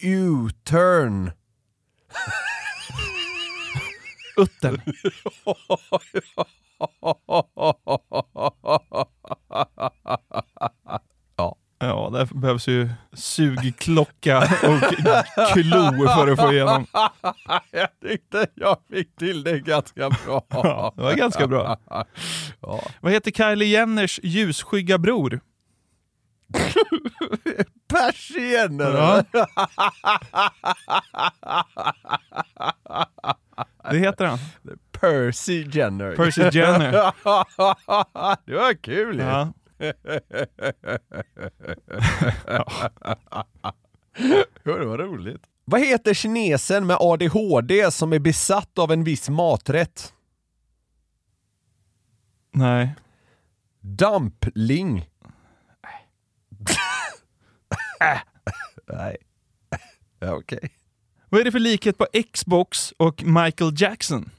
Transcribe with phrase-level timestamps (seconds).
[0.00, 1.30] U-turn.
[4.36, 4.80] Uttern.
[11.36, 11.56] ja.
[11.80, 14.80] Ja, där behövs ju sugklocka och
[15.52, 16.86] klo för att få igenom.
[17.70, 20.44] jag tyckte jag fick till det ganska bra.
[20.48, 21.78] Ja, det var ganska bra.
[22.60, 22.82] Ja.
[23.00, 25.40] Vad heter Kylie Jenners ljusskygga bror?
[27.88, 28.94] Persienner!
[28.94, 29.24] Ja.
[33.90, 34.38] Det heter han.
[34.92, 36.16] Percy Jenner.
[36.16, 36.92] Percy Jenner.
[38.46, 39.22] det var kul ju.
[39.22, 39.52] Ja.
[44.64, 45.42] det var roligt.
[45.64, 50.12] Vad heter kinesen med ADHD som är besatt av en viss maträtt?
[52.52, 52.94] Nej.
[53.80, 55.08] Dumpling.
[58.92, 59.16] Nej.
[60.20, 60.70] Ja, Okej.
[61.28, 64.30] Vad är det för likhet på Xbox och Michael Jackson?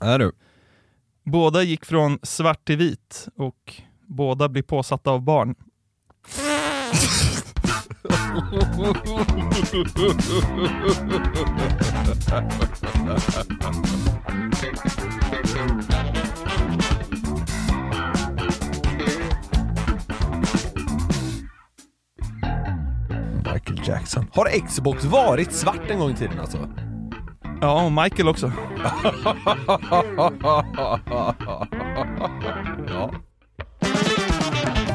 [0.00, 0.32] Är du?
[1.24, 5.54] Båda gick från svart till vit och båda blir påsatta av barn.
[23.66, 24.26] Michael Jackson.
[24.32, 26.68] Har Xbox varit svart en gång i tiden alltså?
[27.60, 28.52] Ja, och Michael också.
[32.88, 33.12] ja.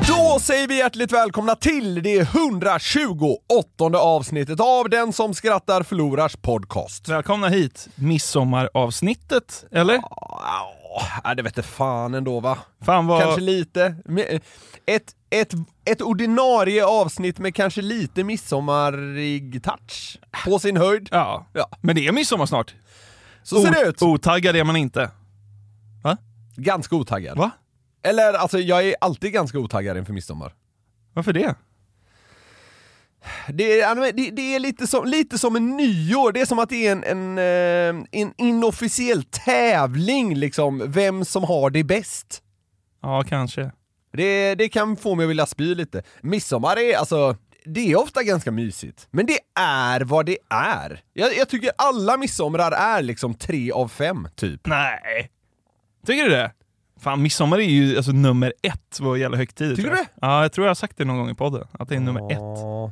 [0.08, 7.10] Då säger vi hjärtligt välkomna till det 128 avsnittet av Den som skrattar förlorars podcast.
[7.10, 9.94] Välkomna hit, midsommaravsnittet, eller?
[9.96, 10.74] Ja,
[11.36, 12.58] det vete fan ändå va?
[12.82, 13.22] Fan vad...
[13.22, 13.96] Kanske lite.
[14.86, 15.54] Ett, ett,
[15.86, 20.20] ett ordinarie avsnitt med kanske lite midsommarig touch.
[20.46, 21.10] På sin höjd.
[21.12, 21.46] Ja.
[21.54, 21.70] Ja.
[21.82, 22.76] Men det är midsommar snart.
[23.44, 24.02] Så ser det ut.
[24.02, 25.12] Otaggad är man inte.
[26.04, 26.18] Va?
[26.56, 27.38] Ganska otaggad.
[27.38, 27.52] Va?
[28.04, 30.54] Eller alltså, jag är alltid ganska otaggad inför midsommar.
[31.14, 31.56] Varför det?
[33.48, 36.70] Det är, det, det är lite, som, lite som en nyår, det är som att
[36.70, 42.44] det är en, en, eh, en inofficiell tävling liksom, vem som har det bäst.
[43.02, 43.72] Ja, kanske.
[44.14, 46.04] Det, det kan få mig att vilja spy lite.
[46.22, 49.08] Midsommar är alltså, det är ofta ganska mysigt.
[49.12, 51.02] Men det är vad det är.
[51.14, 54.68] Jag, jag tycker alla midsomrar är liksom tre av fem, typ.
[54.68, 55.32] Nej.
[56.06, 56.52] Tycker du det?
[57.02, 59.76] Fan, midsommar är ju alltså nummer ett vad gäller högtider.
[59.76, 60.30] Tycker tror jag.
[60.30, 61.68] Ja, jag tror jag har sagt det någon gång i podden.
[61.72, 62.38] Att det är nummer ett.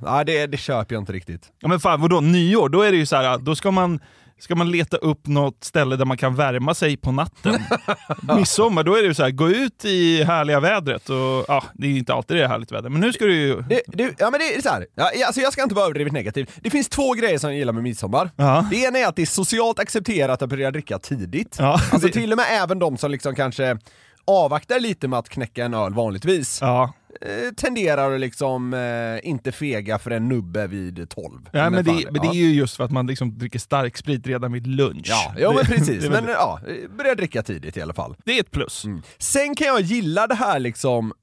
[0.06, 1.52] Ja, det, det köper jag inte riktigt.
[1.60, 2.20] Ja, men fan, vadå?
[2.20, 2.70] Nyår?
[2.70, 4.00] Då är det ju så här, då ska man,
[4.40, 7.64] ska man leta upp något ställe där man kan värma sig på natten.
[8.38, 11.10] Midsommar, då är det ju så här, gå ut i härliga vädret.
[11.10, 13.62] Och, ja, det är inte alltid det är härligt väder, men nu ska du ju...
[13.62, 14.86] Det, det, ja men det är så här.
[14.96, 16.50] Ja, alltså jag ska inte vara överdrivet negativ.
[16.62, 18.32] Det finns två grejer som jag gillar med midsommar.
[18.36, 18.68] Ja.
[18.72, 21.56] Det ena är att det är socialt accepterat att börja dricka tidigt.
[21.60, 23.78] Ja, Alltså till och med även de som liksom kanske
[24.28, 26.94] avvaktar lite med att knäcka en öl vanligtvis, Ja,
[27.56, 31.50] tenderar att liksom eh, inte fega för en nubbe vid 12.
[31.52, 34.28] ja men, det, men det är ju just för att man liksom dricker stark sprit
[34.28, 35.08] redan vid lunch.
[35.10, 36.10] Ja, ja men precis.
[36.10, 38.16] men ja, eh, börja dricka tidigt i alla fall.
[38.26, 38.86] det är ett plus.
[39.18, 41.14] Sen kan jag gilla det här liksom,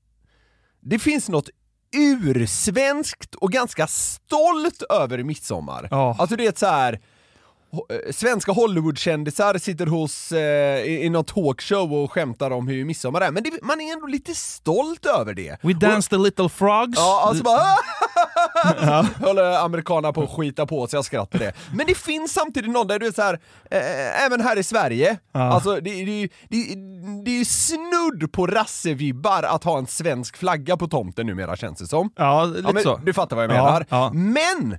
[0.80, 1.48] det finns något
[1.96, 5.88] ursvenskt och ganska stolt över midsommar.
[5.90, 6.16] Ja.
[6.18, 6.98] Alltså det är så här eh,
[8.10, 13.30] Svenska Hollywoodkändisar sitter hos, eh, i, i någon talkshow och skämtar om hur midsommar är,
[13.30, 15.56] men det, man är ändå lite stolt över det.
[15.62, 16.98] We danced the little frogs.
[16.98, 17.62] Ja, alltså bara
[19.26, 21.52] Håller amerikanerna på att skita på sig, jag skrattar det.
[21.74, 23.34] Men det finns samtidigt någon där du är så här,
[23.70, 26.74] eh, även här i Sverige, alltså det, det, det,
[27.24, 31.78] det är ju snudd på rassevibbar att ha en svensk flagga på tomten numera känns
[31.78, 32.10] det som.
[32.16, 32.96] Ja, lite Ja, men så.
[32.96, 33.86] Du fattar vad jag Ja, menar.
[33.88, 34.10] ja.
[34.14, 34.78] Men!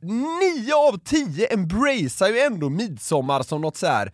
[0.00, 4.12] Nio av tio embracear ju ändå midsommar som något så här.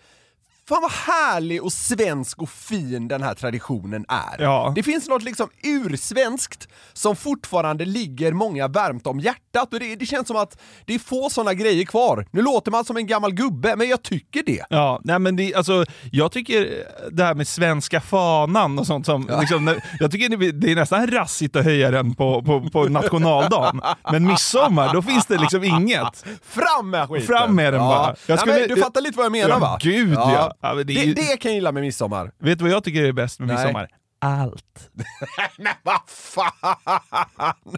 [0.68, 4.42] Fan vad härlig och svensk och fin den här traditionen är.
[4.42, 4.72] Ja.
[4.76, 10.06] Det finns något liksom ursvenskt som fortfarande ligger många varmt om hjärtat och det, det
[10.06, 12.26] känns som att det är få sådana grejer kvar.
[12.30, 14.64] Nu låter man som en gammal gubbe, men jag tycker det.
[14.70, 19.30] Ja, nej men det, alltså, jag tycker det här med svenska fanan och sånt som,
[19.40, 22.84] liksom, när- jag tycker det, det är nästan rassigt att höja den på, på, på
[22.84, 23.80] nationaldagen.
[24.12, 26.24] Men midsommar, då finns det liksom inget.
[26.42, 27.26] Fram med skiten!
[27.26, 28.06] Fram med den bara.
[28.06, 29.78] Jag Jag skulle- du fattar lite vad jag menar Ja, va?
[29.80, 30.50] gud, ja.
[30.68, 32.32] Ja, det det, ju- det kan jag gilla med midsommar.
[32.38, 33.56] Vet du vad jag tycker är bäst med Nej.
[33.56, 33.88] midsommar?
[34.18, 34.90] Allt.
[35.58, 36.76] Men vad fan!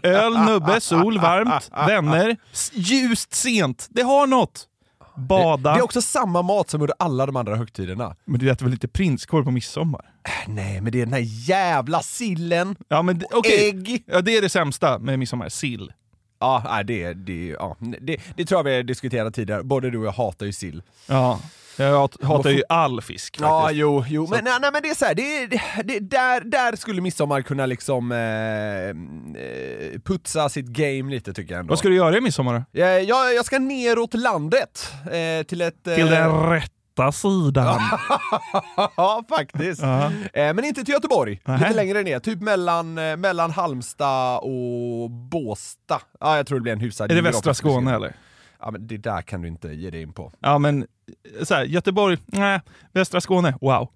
[0.03, 2.37] Öl, nubbe, sol, varmt, vänner,
[2.73, 3.87] ljust sent.
[3.89, 4.67] Det har något.
[5.17, 5.73] Bada.
[5.73, 8.15] Det är också samma mat som under alla de andra högtiderna.
[8.25, 10.05] Men du äter väl lite prinskorv på midsommar?
[10.47, 12.75] Nej, men det är den här jävla sillen.
[12.87, 13.69] Ja, men det- okej.
[13.69, 14.03] Ägg.
[14.07, 15.49] Ja, det är det sämsta med midsommar.
[15.49, 15.93] Sill.
[16.39, 19.63] Ja, nej, det, det, ja, det, det tror jag vi har diskuterat tidigare.
[19.63, 20.81] Både du och jag hatar ju sill.
[21.07, 21.39] Ja.
[21.77, 23.79] Jag hat- hatar ju all fisk Ja, faktiskt.
[23.79, 24.27] jo, jo.
[24.31, 27.41] Men, nej, nej, men det är så här, det, det, det, där, där skulle midsommar
[27.41, 31.71] kunna liksom eh, eh, putsa sitt game lite tycker jag ändå.
[31.71, 35.87] Vad ska du göra i midsommar jag, jag, jag ska neråt landet eh, till ett...
[35.87, 37.79] Eh, Till den rätta sidan.
[38.97, 39.81] ja, faktiskt.
[39.81, 40.05] Ja.
[40.33, 41.57] Eh, men inte till Göteborg, Nähä.
[41.67, 42.19] lite längre ner.
[42.19, 46.01] Typ mellan, eh, mellan Halmstad och Båsta.
[46.19, 48.15] Ja, jag tror det blir en hyfsad Är det västra Skåne eller?
[48.59, 50.31] Ja, men det där kan du inte ge dig in på.
[50.39, 50.87] Ja men,
[51.43, 52.61] så här, Göteborg, nej.
[52.93, 53.89] Västra Skåne, wow.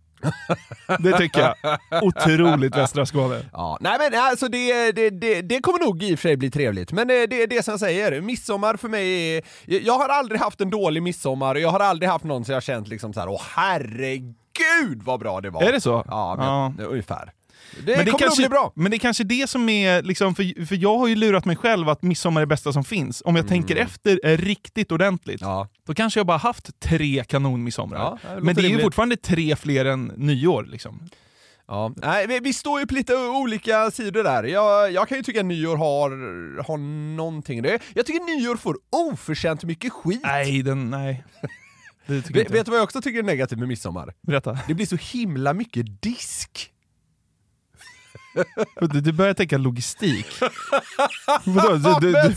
[0.99, 1.79] Det tycker jag.
[2.03, 3.39] Otroligt västra Skåne.
[3.53, 6.51] Ja, nej men alltså det, det, det, det kommer nog i och för sig bli
[6.51, 6.91] trevligt.
[6.91, 9.43] Men det, det är det som jag säger, midsommar för mig är...
[9.65, 12.63] Jag har aldrig haft en dålig midsommar och jag har aldrig haft någon som jag
[12.63, 15.63] känt liksom så här, åh herregud vad bra det var.
[15.63, 16.03] Är det så?
[16.07, 16.45] Ja, men,
[16.85, 16.85] Ja.
[16.89, 17.31] ungefär.
[17.85, 18.71] Det, Men det, kommer kanske, nog bli bra.
[18.75, 21.55] men det är kanske det som är, liksom, för, för jag har ju lurat mig
[21.55, 23.21] själv att midsommar är det bästa som finns.
[23.25, 25.53] Om jag tänker efter är riktigt ordentligt, Mm.
[25.53, 25.67] Ja.
[25.87, 27.97] då kanske jag bara haft tre kanonmidsommar.
[27.97, 28.83] Ja, men det är ju rimligt.
[28.83, 30.63] fortfarande tre fler än nyår.
[30.63, 31.09] Liksom.
[31.67, 31.93] Ja.
[31.95, 34.43] Nej, vi, vi står ju på lite olika sidor där.
[34.43, 36.09] Jag, jag kan ju tycka att nyår har,
[36.63, 36.77] har
[37.15, 37.61] någonting.
[37.61, 40.19] Det, jag tycker nyår får oförtjänt mycket skit.
[40.23, 41.23] Nej, den, nej.
[42.07, 44.13] Vet du vad jag också tycker är negativt med midsommar?
[44.21, 44.59] Berätta.
[44.67, 46.71] Det blir så himla mycket disk.
[49.03, 50.25] Du, börjar tänka logistik.
[51.45, 51.99] Vadå?
[51.99, 52.35] Du, du, du,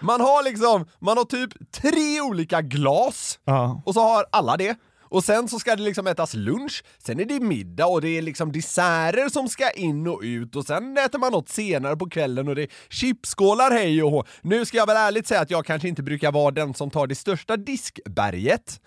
[0.00, 3.82] man har liksom, man har typ tre olika glas ja.
[3.86, 4.76] och så har alla det.
[5.10, 8.22] Och sen så ska det liksom ätas lunch, sen är det middag och det är
[8.22, 12.48] liksom desserter som ska in och ut och sen äter man något senare på kvällen
[12.48, 14.24] och det är chipsskålar hej och hå.
[14.42, 17.06] Nu ska jag väl ärligt säga att jag kanske inte brukar vara den som tar
[17.06, 18.80] det största diskberget.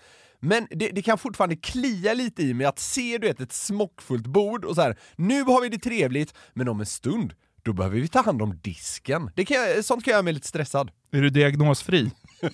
[0.44, 4.28] Men det, det kan fortfarande klia lite i mig att se du vet, ett smockfullt
[4.28, 4.98] bord och så här.
[5.16, 8.60] nu har vi det trevligt, men om en stund, då behöver vi ta hand om
[8.62, 9.32] disken.
[9.36, 10.92] Det kan sånt kan jag göra mig lite stressad.
[11.12, 12.12] Är du diagnosfri?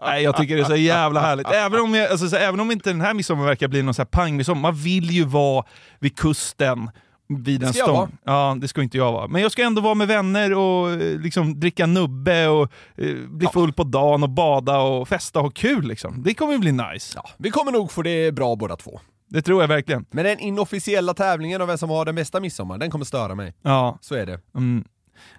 [0.00, 1.46] Nej, jag tycker det är så jävla härligt.
[1.46, 4.02] Även om, jag, alltså, så, även om inte den här midsommar verkar bli någon så
[4.02, 5.64] här pangmidsommar, man vill ju vara
[5.98, 6.90] vid kusten,
[7.28, 8.18] vid en stång.
[8.24, 9.28] Ja, det ska inte jag vara.
[9.28, 13.46] Men jag ska ändå vara med vänner och eh, liksom, dricka nubbe och eh, bli
[13.46, 15.88] full på dagen och bada och festa och ha kul.
[15.88, 16.22] Liksom.
[16.22, 17.12] Det kommer ju bli nice.
[17.16, 19.00] Ja, vi kommer nog få det bra båda två.
[19.28, 20.06] Det tror jag verkligen.
[20.10, 23.54] Men den inofficiella tävlingen av vem som har den bästa midsommar, den kommer störa mig.
[23.62, 23.98] Ja.
[24.00, 24.40] Så är det.
[24.56, 24.84] Mm.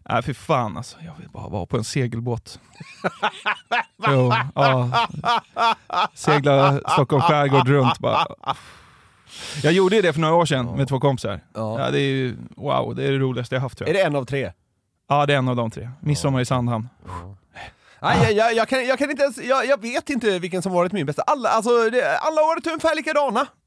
[0.10, 0.98] Nej, för fan alltså.
[1.06, 2.60] Jag vill bara vara på en segelbåt.
[4.08, 5.08] jo, ja.
[6.14, 8.28] Segla Stockholm skärgård runt bara.
[9.64, 11.40] Jag gjorde ju det för några år sedan med två kompisar.
[11.54, 11.90] Ja.
[11.92, 14.04] Det är ju, wow, det är det roligaste jag haft tror Är jag.
[14.04, 14.52] det en av tre?
[15.10, 15.90] Ja, det är en av de tre.
[16.02, 16.90] Midsommar i Sandhamn.
[18.02, 20.72] Nej, jag, jag, jag, kan, jag kan inte ens, jag, jag vet inte vilken som
[20.74, 21.22] varit min bästa.
[21.22, 23.48] Alla, alltså, det, alla har varit ungefär likadana.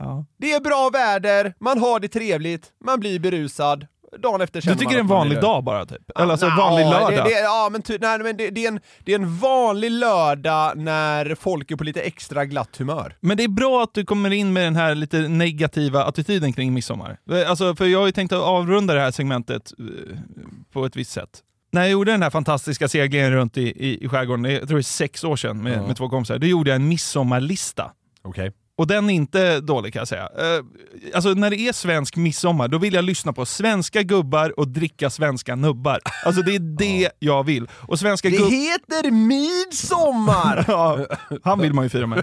[0.00, 0.24] Ja.
[0.36, 3.86] Det är bra väder, man har det trevligt, man blir berusad.
[4.18, 6.10] Dagen efter Du känner tycker det är en vanlig dag bara typ?
[6.18, 7.24] Eller alltså en vanlig det- lördag?
[7.24, 10.72] Det, ja, men, ty, nej, men det, det, är en, det är en vanlig lördag
[10.78, 13.16] när folk är på lite extra glatt humör.
[13.20, 16.74] Men det är bra att du kommer in med den här lite negativa attityden kring
[16.74, 17.18] midsommar.
[17.48, 19.84] Alltså, för jag har ju tänkt att avrunda det här segmentet eh,
[20.72, 21.42] på ett visst sätt.
[21.72, 24.80] När jag gjorde den här fantastiska seglingen runt i, i, i skärgården, jag tror det
[24.80, 25.86] är sex år sedan med, Ja.
[25.86, 27.90] med två kompisar, då gjorde jag en midsommarlista.
[28.22, 28.52] Okej.
[28.78, 30.22] Och den är inte dålig kan jag säga.
[30.38, 30.64] Eh,
[31.14, 35.10] alltså när det är svensk midsommar, då vill jag lyssna på svenska gubbar och dricka
[35.10, 36.00] svenska nubbar.
[36.24, 37.68] Alltså det är det jag vill.
[37.72, 40.64] Och svenska Det heter midsommar!
[40.68, 40.98] Ja,
[41.44, 42.22] han vill man ju fira med.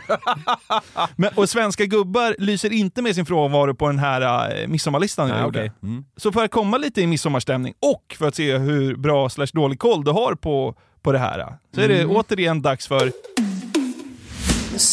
[1.16, 5.36] Men, och svenska gubbar lyser inte med sin frånvaro på den här uh, midsommarlistan jag
[5.36, 5.60] Nej, gjorde.
[5.60, 5.72] okej.
[5.84, 6.06] Mm.
[6.18, 9.80] Så för att komma lite i midsommarstämning och för att se hur bra slash dålig
[9.80, 12.16] koll du har på, på det här, så är det Mm.
[12.16, 13.12] återigen dags för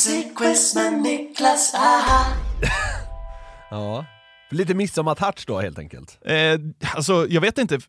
[0.06, 2.26] Musikquiz med Niklas, aha.
[3.70, 4.04] Ja.
[4.50, 6.18] Lite midsommartouch då helt enkelt.
[6.26, 6.34] Eh,
[6.94, 7.80] alltså, jag vet inte.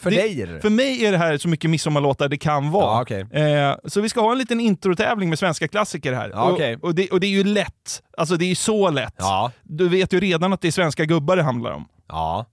[0.00, 0.60] För det, dig är det?
[0.60, 2.84] För mig är det här så mycket midsommarlåtar det kan vara.
[2.84, 3.20] Ja, okej.
[3.32, 6.30] eh, så vi ska ha en liten introtävling med svenska klassiker här.
[6.32, 8.02] Ja, och, och, det, och det är ju lätt.
[8.18, 9.14] Alltså det är så lätt.
[9.18, 9.52] Ja.
[9.62, 11.88] Du vet ju redan att det är svenska gubbar det handlar om.
[12.08, 12.46] Ja.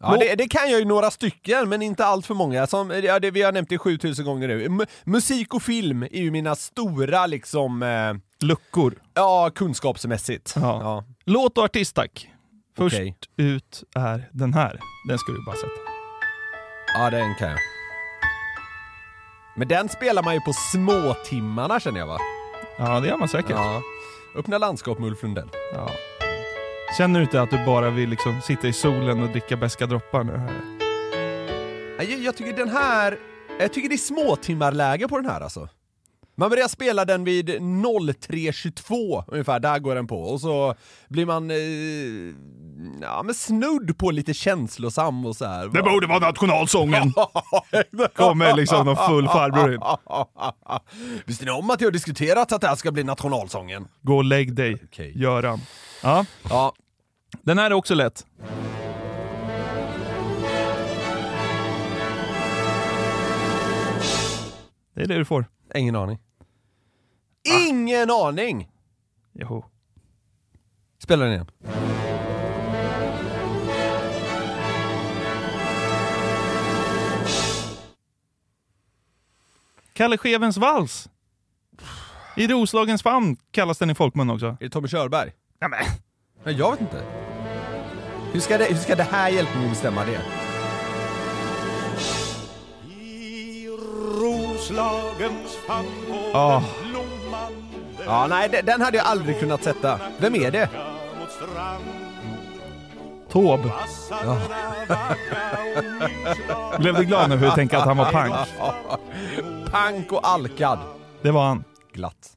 [0.00, 2.66] Ja, det, det kan jag ju några stycken, men inte allt för många.
[2.66, 4.64] Som, ja, det, vi har nämnt det 7000 gånger nu.
[4.64, 8.14] M- musik och film är ju mina stora liksom, eh,
[8.46, 8.94] Luckor.
[9.14, 10.52] ja, kunskapsmässigt.
[10.56, 10.62] Ja.
[10.82, 11.04] Ja.
[11.24, 12.30] Låt och artist tack.
[12.76, 13.16] Först Okej.
[13.36, 14.80] ut är den här.
[15.08, 15.72] Den ska du bara sätta.
[16.94, 17.58] ja, den kan jag.
[19.56, 22.18] Men den spelar man ju på småtimmarna känner jag va?
[22.78, 23.50] Ja, det gör man säkert.
[23.50, 23.82] Ja.
[24.36, 25.48] Öppna landskap med Ulf Lundell.
[25.74, 25.90] Ja.
[26.98, 30.24] Känner du inte att du bara vill liksom sitta i solen och dricka beska droppar
[30.24, 30.36] nu?
[30.36, 30.52] Här?
[31.98, 33.18] Nej, Jag, jag tycker den här,
[33.60, 35.68] jag tycker det är småtimmarläge på den här alltså.
[36.36, 40.22] Man börjar spela den vid 03.22 ungefär, där går den på.
[40.22, 40.74] Och så
[41.08, 41.56] blir man eh,
[43.02, 45.68] ja, men snudd på lite känslosam och så här.
[45.68, 47.12] Det borde vara nationalsången!
[48.14, 49.80] Kommer liksom någon full farbror in.
[51.26, 53.88] Visste ni om att jag har diskuterat att det här ska bli nationalsången?
[54.02, 55.12] Gå och lägg dig, Okej.
[55.16, 55.60] Göran.
[56.02, 56.72] Ja, Ja,
[57.42, 58.26] den här är också lätt.
[64.94, 65.46] Det är det du får.
[65.74, 66.18] ingen aning.
[67.44, 68.68] Ingen aning!
[69.32, 69.64] Jo.
[70.98, 71.50] Spela den igen.
[79.92, 81.08] Kalle Schewens vals.
[82.36, 84.46] I Roslagens famn kallas den i folkmun också.
[84.46, 85.32] Är det Tommy Körberg?
[85.58, 85.84] Ja, men.
[86.44, 87.04] Nej, jag vet inte.
[88.32, 90.20] Hur ska det, hur ska det här hjälpa mig att bestämma det?
[96.34, 96.62] Ah,
[98.06, 100.00] Ja, nej, de- den hade jag aldrig kunnat sätta.
[100.18, 100.68] Vem är det?
[103.32, 103.68] Taube.
[106.78, 108.34] Blev du glad nu för att tänka att han var pank?
[109.72, 110.78] Pank och alkad.
[111.22, 111.64] Det var han.
[111.92, 112.30] Glatt.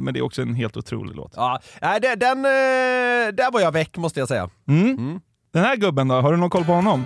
[0.00, 1.32] Men det är också en helt otrolig låt.
[1.36, 4.50] Ja, nej, det- den, eh, där var jag väck måste jag säga.
[4.68, 5.20] Mm.
[5.52, 7.04] Den här gubben då, har du någon koll på honom?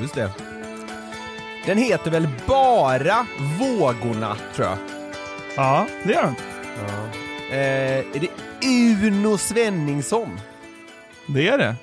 [0.00, 0.30] Just det.
[1.66, 3.26] Den heter väl bara
[3.60, 4.78] Vågorna, tror jag.
[5.56, 6.34] Ja, det gör
[6.76, 7.08] han.
[7.50, 8.28] Eh, är det
[9.08, 10.40] Uno Svenningsson?
[11.28, 11.76] Det är det.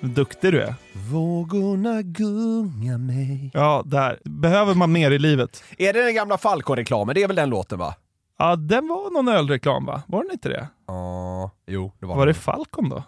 [0.00, 0.74] Hur duktig du är.
[0.92, 3.50] Vågorna gunga mig.
[3.54, 4.18] Ja, där.
[4.24, 5.64] Behöver man mer i livet?
[5.78, 7.14] Är det den gamla Falco-reklamen?
[7.14, 7.94] Det är väl den låten va?
[8.38, 10.02] Ja, den var någon ölreklam va?
[10.06, 10.68] Var den inte det?
[10.86, 13.02] Ja, jo det var Var det Falcon då?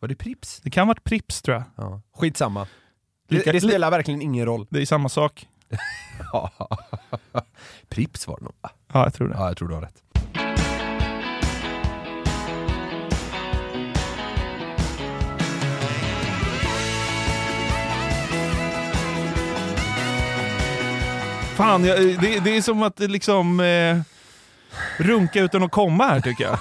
[0.00, 0.60] Var det Prips?
[0.64, 1.64] Det kan ha varit Prips tror jag.
[1.76, 2.00] Ja.
[2.16, 2.66] Skitsamma.
[3.28, 4.66] Lika- det, det spelar verkligen ingen roll.
[4.70, 5.48] Det är samma sak.
[7.88, 8.70] Prips var det nog va?
[8.92, 9.34] Ja, jag tror det.
[9.34, 10.01] Ja, jag tror du har rätt.
[21.62, 23.98] Fan, jag, det, det är som att eh, liksom eh,
[24.96, 26.58] runka utan att komma här tycker jag.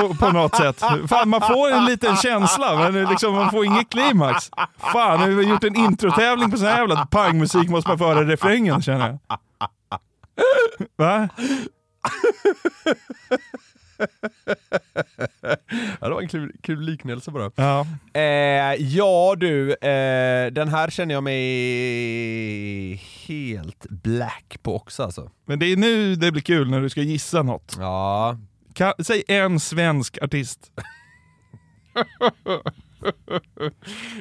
[0.00, 0.82] På, på något sätt.
[1.08, 4.50] Fan, man får en liten känsla, men eh, liksom, man får inget klimax.
[4.92, 8.24] Fan, vi har gjort en introtävling på sån här jävla pangmusik måste man få höra
[8.24, 9.38] refrängen känner jag.
[10.96, 11.28] Va?
[16.00, 17.50] Ja, det var en kul, kul liknelse bara.
[17.54, 17.86] Ja.
[18.12, 22.94] Eh, ja du, eh, den här känner jag mig
[23.26, 25.30] helt black på också alltså.
[25.46, 27.76] Men det är nu det blir kul när du ska gissa något.
[27.78, 28.38] Ja.
[28.74, 30.70] Kan, säg en svensk artist.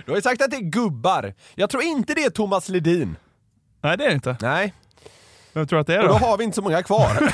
[0.05, 1.33] Du har ju sagt att det är gubbar.
[1.55, 3.15] Jag tror inte det är Thomas Ledin.
[3.81, 4.37] Nej, det är det inte.
[4.41, 4.73] Nej.
[5.53, 6.25] Vem tror du att det är Och då då?
[6.25, 7.13] har vi inte så många kvar.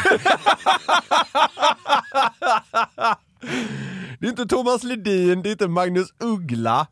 [4.20, 6.88] det är inte Thomas Ledin, det är inte Magnus Uggla.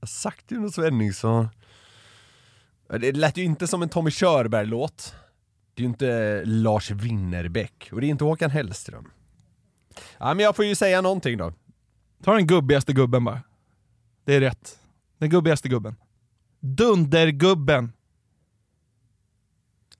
[0.00, 1.48] har sagt Uno Svenningsson.
[2.88, 5.14] Det lät ju inte som en Tommy Körberg-låt.
[5.74, 9.10] Det är ju inte Lars Winnerbäck och det är inte Håkan Hellström.
[10.18, 11.52] Ja, men jag får ju säga någonting då.
[12.24, 13.40] Ta den gubbigaste gubben bara.
[14.24, 14.78] Det är rätt.
[15.18, 15.96] Den gubbigaste gubben.
[16.60, 17.92] Dundergubben.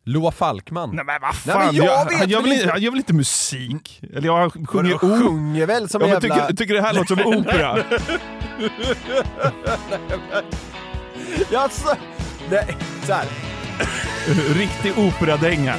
[0.05, 0.91] Loa Falkman.
[0.97, 2.83] Nej men vad Nej, fan, men jag jag vet han, gör väl inte- han
[3.13, 4.03] musik?
[4.15, 5.01] Eller jag sjunger de ord.
[5.01, 6.37] sjunger väl som Ja, en jävla...
[6.37, 7.79] tycker, tycker det här låter som opera?
[11.51, 11.89] Jag så...
[12.51, 13.27] Nej, så här.
[14.55, 15.75] Riktig operadänga.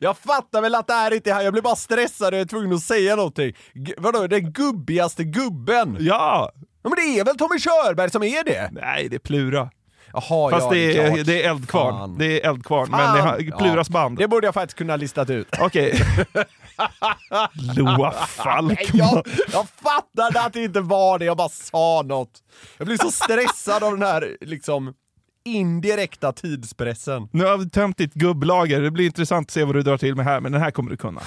[0.00, 2.44] Jag fattar väl att det här inte är han, jag blir bara stressad och är
[2.44, 3.52] tvungen att säga någonting.
[3.98, 5.96] Vadå, den gubbigaste gubben?
[6.00, 6.52] Ja!
[6.84, 8.68] Ja, men det är väl Tommy Körberg som är det?
[8.72, 9.70] Nej, det är Plura.
[10.12, 11.26] Jaha, Fast ja, det, är, klart.
[11.26, 11.94] det är Eldkvarn.
[11.98, 12.18] Fan.
[12.18, 13.38] Det är Eldkvarn, men Fan.
[13.38, 14.18] det är Pluras band.
[14.18, 15.48] Det borde jag faktiskt kunna listat ut.
[15.60, 16.00] Okej.
[17.76, 18.76] Loa Nej, Falkman.
[18.92, 22.30] jag, jag fattade att det inte var det, jag bara sa något.
[22.78, 24.94] Jag blir så stressad av den här liksom
[25.44, 27.28] indirekta tidspressen.
[27.32, 28.80] Nu har vi tömt ditt gubblager.
[28.82, 30.90] Det blir intressant att se vad du drar till med här, men den här kommer
[30.90, 31.20] du kunna.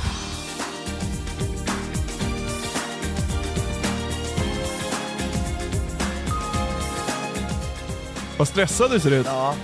[8.38, 9.26] Vad stressad du ser ut.
[9.26, 9.56] Ja.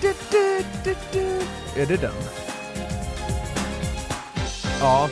[0.00, 1.40] Du, du, du, du.
[1.82, 2.12] Är det den?
[4.80, 5.08] Ja.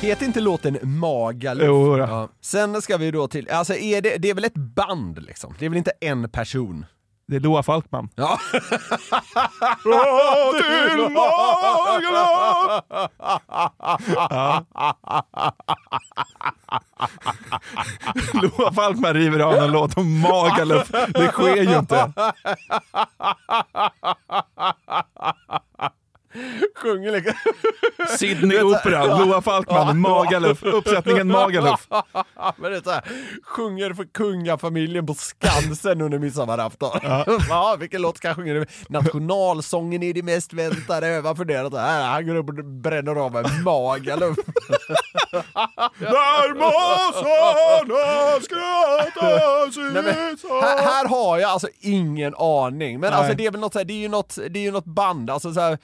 [0.00, 1.66] Heter inte låten Magaluf?
[1.66, 1.98] Jo, då.
[1.98, 2.28] ja.
[2.40, 5.54] Sen ska vi då till, alltså är det, det är väl ett band liksom?
[5.58, 6.86] Det är väl inte en person?
[7.28, 8.08] Det är Loa Falkman.
[8.14, 8.38] Ja.
[11.10, 12.82] Magaluf!
[18.34, 20.90] Loa Falkman river av en låt om Magaluf.
[21.14, 22.12] Det sker ju inte.
[26.76, 27.34] Sjunger liksom.
[28.18, 30.62] Sydney Opera, Loa Falkman, Magaluf.
[30.62, 31.86] Uppsättningen Magaluf.
[32.56, 33.02] Men det är så här,
[33.42, 37.00] sjunger för kungafamiljen på Skansen under midsommarafton.
[37.48, 37.76] Ja.
[37.80, 38.66] vilken låt ska jag sjunga?
[38.88, 41.08] Nationalsången är det mest väntade.
[41.08, 44.36] Jag har funderat så här, han går upp och bränner av en Magaluf.
[45.98, 53.18] Där måsarna skrattar sitt här, här har jag alltså ingen aning, men Nej.
[53.18, 54.84] alltså det är väl något så här, det är ju något, det är ju något
[54.84, 55.78] band, alltså så här,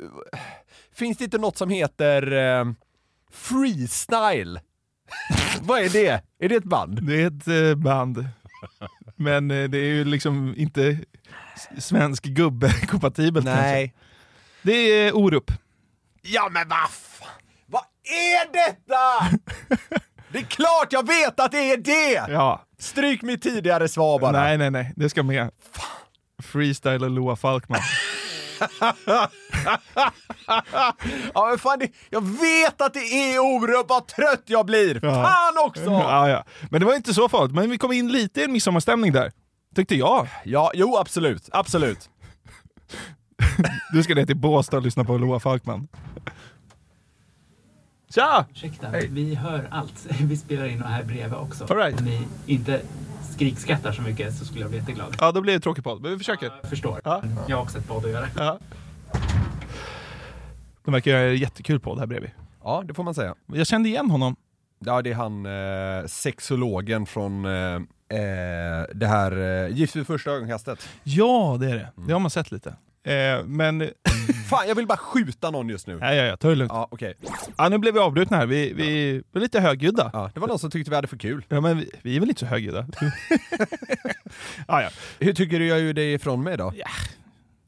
[0.94, 2.64] finns det inte något som heter eh,
[3.32, 4.60] freestyle?
[5.60, 6.22] Vad är det?
[6.38, 7.02] Är det ett band?
[7.02, 8.28] Det är ett eh, band.
[9.16, 10.98] Men eh, det är ju liksom inte
[11.78, 13.62] svensk gubbe-kompatibelt kanske.
[13.62, 13.94] Nej.
[14.62, 15.50] Det är Orup.
[16.22, 17.28] Ja men vad fan,
[17.66, 19.38] vad är detta?
[20.32, 22.32] Det är klart jag vet att det är det!
[22.32, 22.64] Ja.
[22.78, 24.32] Stryk mitt tidigare svar bara.
[24.32, 24.92] Nej, nej, nej.
[24.96, 25.50] Det ska med.
[26.42, 27.80] Freestyle och Loa Falkman.
[31.34, 35.00] Ja men fan, det, jag vet att det är Orup, vad trött jag blir!
[35.02, 35.24] Ja.
[35.24, 35.84] Fan också!
[35.84, 36.44] Ja, ja.
[36.70, 37.54] Men det var inte så farligt.
[37.54, 39.32] Men vi kom in lite i en midsommarstämning där.
[39.74, 40.28] Tyckte jag.
[40.44, 42.10] Ja, jo absolut, absolut.
[43.92, 45.88] Du ska ner till Båstad och lyssna på Loa Falkman.
[48.14, 48.44] Tja!
[48.50, 50.06] Ursäkta, vi hör allt.
[50.20, 51.64] Vi spelar in och här bredvid också.
[51.70, 52.00] All right.
[52.00, 52.80] Om ni inte
[53.34, 55.16] skrikskrattar så mycket så skulle jag bli jätteglad.
[55.20, 56.02] Ja, då blir det tråkig podd.
[56.02, 56.52] Men vi försöker.
[56.62, 57.00] Jag förstår.
[57.04, 57.22] Ja.
[57.48, 58.28] Jag har också ett podd att göra.
[58.36, 58.58] Ja.
[60.86, 62.30] De verkar göra jättekul podd här bredvid.
[62.64, 63.34] Ja, det får man säga.
[63.46, 64.36] Jag kände igen honom.
[64.78, 67.74] Ja, det är han eh, sexologen från eh,
[68.18, 70.88] eh, det här eh, Gift vid första ögonkastet.
[71.02, 71.88] Ja, det är det.
[72.06, 72.68] Det har man sett lite.
[73.04, 73.90] Eh, men...
[74.50, 75.98] Fan, jag vill bara skjuta någon just nu.
[76.00, 76.36] Ja, ja, ja.
[76.36, 76.72] Ta det lugnt.
[76.72, 77.14] Ja, okej.
[77.56, 78.46] Ja, nu blev vi avbrutna här.
[78.46, 80.10] Vi, vi var lite högljudda.
[80.12, 81.44] Ja, det var någon som tyckte vi hade för kul.
[81.48, 82.86] Ja, men vi, vi är väl inte så högljudda?
[84.68, 84.88] ja, ja.
[85.18, 86.72] Hur tycker du jag gjorde ifrån mig då?
[86.76, 86.86] Ja.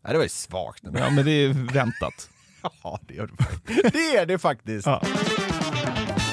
[0.02, 0.84] Nej, det var ju svagt.
[0.84, 0.98] ändå.
[0.98, 2.30] ja, men det är väntat.
[2.82, 3.26] Ja, det, gör
[3.66, 4.86] det, det är det faktiskt.
[4.86, 5.02] Ja.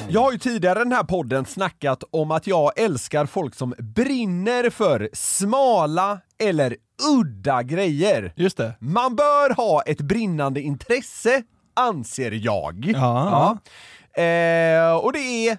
[0.08, 3.74] Jag har ju tidigare i den här podden snackat om att jag älskar folk som
[3.78, 6.76] brinner för smala eller
[7.18, 8.32] udda grejer.
[8.36, 8.72] Just det.
[8.80, 11.42] Man bör ha ett brinnande intresse,
[11.76, 12.92] anser jag.
[12.94, 13.58] Ja.
[14.14, 14.22] Ja.
[14.22, 15.18] Eh, och det
[15.48, 15.58] är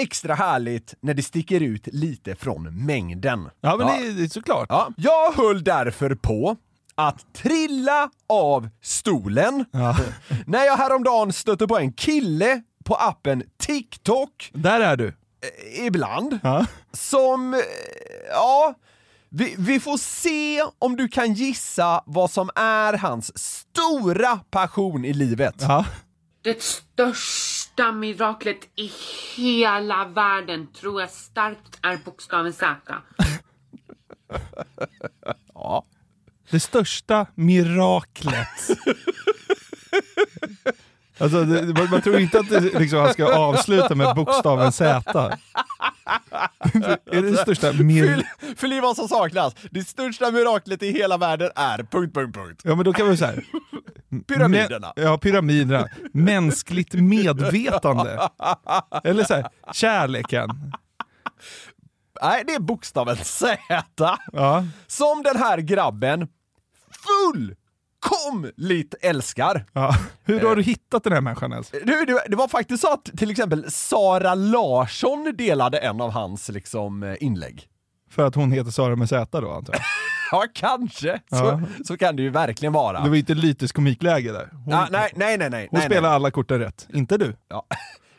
[0.00, 3.50] extra härligt när det sticker ut lite från mängden.
[3.60, 4.66] Ja, men Det, är- det är såklart.
[4.68, 4.88] Ja.
[4.96, 6.56] Jag höll därför på
[6.94, 9.96] att trilla av stolen Ja.
[10.46, 15.06] när jag häromdagen stötte på en kille på appen TikTok, Där är du.
[15.08, 16.66] eh, ibland, Ja.
[16.92, 17.60] som, eh,
[18.30, 18.74] ja,
[19.28, 25.12] vi, vi får se om du kan gissa vad som är hans stora passion i
[25.12, 25.54] livet.
[25.60, 25.86] Ja.
[26.42, 28.92] Det största miraklet i
[29.36, 32.66] hela världen tror jag starkt är bokstaven Z.
[36.50, 38.48] Det största miraklet.
[41.18, 45.02] Alltså, det, man, man tror inte att det, liksom, han ska avsluta med bokstaven Z.
[47.10, 48.28] är det största mir...
[48.56, 49.54] Fyll i vad som saknas.
[49.70, 51.78] Det största miraklet i hela världen är...
[51.78, 52.60] Punkt, punkt, punkt.
[52.64, 53.32] Ja men då kan vi säga
[54.26, 54.92] Pyramiderna.
[54.96, 55.88] ja, pyramiderna.
[56.12, 58.28] Mänskligt medvetande.
[59.04, 60.50] Eller så här, kärleken.
[62.22, 63.58] Nej, det är bokstaven Z.
[64.32, 64.64] Ja.
[64.86, 66.28] Som den här grabben
[66.90, 69.64] fullkomligt älskar.
[69.72, 69.94] Ja.
[70.24, 71.70] Hur har du hittat den här människan ens?
[71.70, 76.48] Du, det, det var faktiskt så att till exempel Sara Larsson delade en av hans
[76.48, 77.68] liksom, eh, inlägg.
[78.10, 79.82] För att hon heter Sara med Z då antar jag.
[80.30, 81.20] Ja, kanske.
[81.30, 81.60] Så, Ja.
[81.84, 83.00] så kan det ju verkligen vara.
[83.00, 84.48] Det var inte lytisk komikläge där.
[84.52, 85.50] Hon, Ja, nej, nej, nej.
[85.50, 86.16] nej, hon nej, spelar nej.
[86.16, 87.36] alla korten rätt, inte du.
[87.48, 87.66] Ja.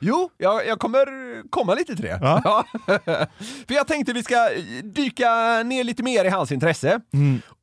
[0.07, 1.05] Jo, jag, jag kommer
[1.49, 2.19] komma lite till det.
[2.43, 2.65] Ja.
[3.67, 4.49] För jag tänkte vi ska
[4.83, 7.01] dyka ner lite mer i hans intresse.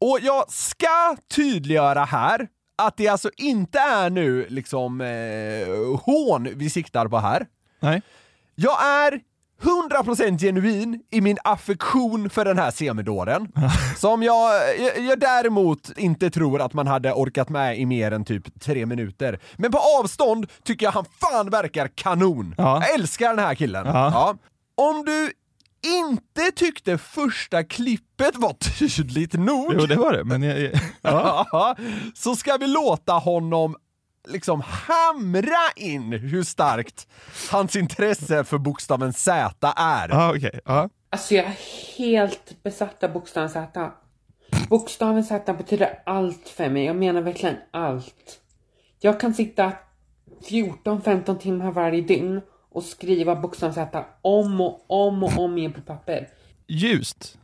[0.01, 2.49] Och jag ska tydliggöra här
[2.83, 7.47] att det alltså inte är nu liksom eh, hån vi siktar på här.
[7.81, 8.03] Nej.
[8.55, 9.21] Jag är
[9.63, 13.49] 100% genuin i min affektion för den här semidåren.
[13.97, 18.25] som jag, jag, jag däremot inte tror att man hade orkat med i mer än
[18.25, 19.39] typ tre minuter.
[19.57, 22.55] Men på avstånd tycker jag han fan verkar kanon.
[22.59, 22.83] Ja.
[22.83, 23.87] Jag älskar den här killen.
[23.87, 23.93] Ja.
[23.93, 24.37] Ja.
[24.75, 25.33] Om du
[25.87, 30.25] inte tyckte första klippet var tydligt nog, Jo, det var det.
[30.25, 30.71] Men jag,
[31.03, 31.77] ja.
[32.15, 33.77] Så ska vi låta honom
[34.29, 37.09] liksom hamra in hur starkt
[37.51, 40.09] hans intresse för bokstaven Z är.
[40.09, 40.61] Ja, okej.
[40.65, 40.89] Ja.
[41.11, 41.57] Alltså jag är
[41.99, 43.91] helt besatt av bokstaven Z.
[44.69, 46.85] Bokstaven Z betyder allt för mig.
[46.85, 48.41] Jag menar verkligen allt.
[49.01, 49.73] Jag kan sitta
[50.51, 55.81] 14-15 timmar varje dygn och skriva bokstaven Z om och om och om igen på
[55.81, 56.29] papper.
[56.69, 57.39] Ljust.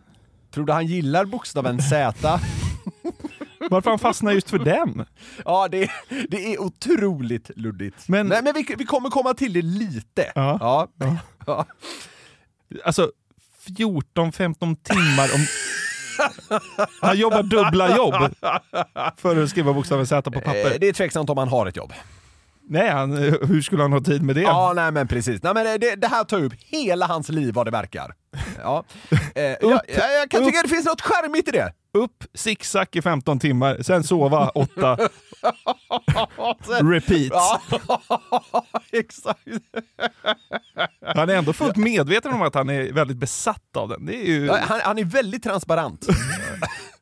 [0.50, 2.40] Tror du han gillar bokstaven Z?
[3.70, 5.04] Varför han fastnar just för den?
[5.44, 5.90] Ja, det,
[6.28, 8.08] det är otroligt luddigt.
[8.08, 10.32] Men- Men, men vi, vi kommer komma till det lite.
[10.34, 10.58] Ja.
[10.98, 11.16] Ja.
[11.46, 11.66] Ja.
[12.84, 13.10] Alltså,
[13.78, 15.46] 14-15 timmar om...
[17.00, 18.14] Han jobbar dubbla jobb
[19.16, 20.76] för att skriva bokstaven Z på Eh, papper.
[20.80, 21.92] Det är tveksamt om han har ett jobb.
[22.70, 24.40] Nej, han, hur skulle han ha tid med det?
[24.42, 25.42] Ja, nej men precis.
[25.42, 28.14] Nej, men det, det här tar upp hela hans liv vad det verkar.
[28.58, 28.84] Ja.
[29.34, 29.80] Eh, jag, jag,
[30.20, 31.72] jag kan tycka det finns något charmigt i det.
[31.92, 34.98] Upp, zigzag i 15 timmar, sen sova 8.
[36.82, 37.62] Repeat.
[38.92, 39.48] Exakt.
[41.14, 44.06] Han är ändå fullt medveten om att han är väldigt besatt av den.
[44.06, 44.48] Det är ju...
[44.48, 46.06] Han, han är väldigt transparent.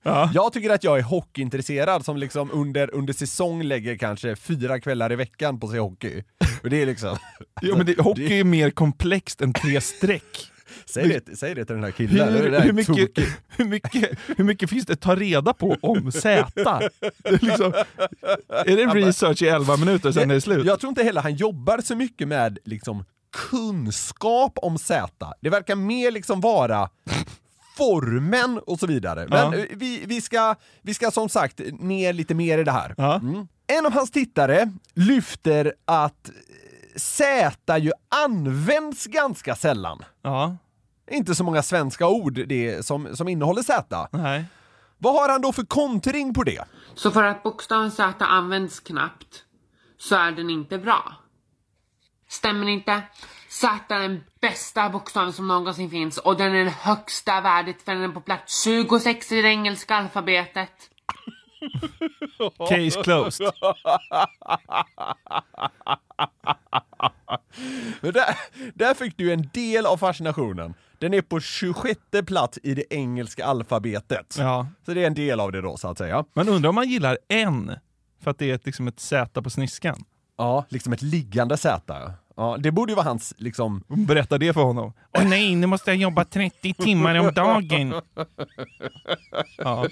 [0.02, 0.30] Ja.
[0.34, 5.12] Jag tycker att jag är hockeyintresserad som liksom under, under säsong lägger kanske fyra kvällar
[5.12, 6.22] i veckan på att se hockey.
[6.62, 7.16] Och det är liksom...
[7.62, 10.50] Jo, men det, hockey är mer komplext än tre streck.
[10.86, 12.32] Säg det, säg det till den här killen.
[12.34, 13.24] Hur, är hur, mycket,
[13.56, 16.46] hur, mycket, hur mycket finns det att ta reda på om Z?
[16.54, 17.72] Det är, liksom,
[18.48, 20.66] är det research i 11 minuter, sen är det slut?
[20.66, 23.04] Jag tror inte heller han jobbar så mycket med liksom
[23.50, 25.32] kunskap om Z.
[25.40, 26.88] Det verkar mer liksom vara
[27.76, 29.26] formen och så vidare.
[29.28, 29.64] Men Ja.
[29.70, 32.94] vi, vi, ska, vi ska som sagt ner lite mer i det här.
[32.98, 33.14] Ja.
[33.16, 33.48] Mm.
[33.66, 36.30] En av hans tittare lyfter att
[36.96, 37.92] Z ju
[38.24, 40.04] används ganska sällan.
[40.22, 40.56] Ja,
[41.10, 44.08] Inte så många svenska ord det som, som innehåller Z.
[44.12, 44.44] nej.
[44.98, 46.64] Vad har han då för kontring på det?
[46.94, 49.44] Så för att bokstaven Z används knappt
[49.98, 51.12] så är den inte bra.
[52.28, 53.02] Stämmer inte?
[53.48, 57.92] Z är den bästa bokstaven som någonsin finns och den är det högsta värdet för
[57.92, 60.70] den är på plats 26 i det engelska alfabetet.
[62.68, 63.46] Case closed.
[68.00, 68.38] Men där,
[68.74, 70.74] där fick du en del av fascinationen.
[70.98, 74.36] Den är på 26 plats i det engelska alfabetet.
[74.38, 74.66] Ja.
[74.86, 76.24] Så det är en del av det då, så att säga.
[76.34, 77.72] Man undrar om man gillar en
[78.22, 80.04] för att det är ett, liksom ett Z på sniskan.
[80.38, 82.12] Ja, liksom ett liggande Z.
[82.38, 83.82] Ja, det borde ju vara hans, liksom...
[83.88, 84.92] Berätta det för honom.
[85.18, 87.94] Åh nej, nu måste jag jobba 30 timmar om dagen.
[89.58, 89.86] Ja.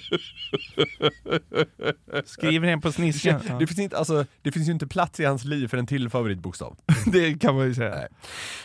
[2.25, 3.39] Skriver den på sniskan.
[3.49, 3.55] Ja.
[3.59, 6.09] Det, finns inte, alltså, det finns ju inte plats i hans liv för en till
[6.09, 6.77] favoritbokstav.
[7.11, 8.07] Det kan man ju säga.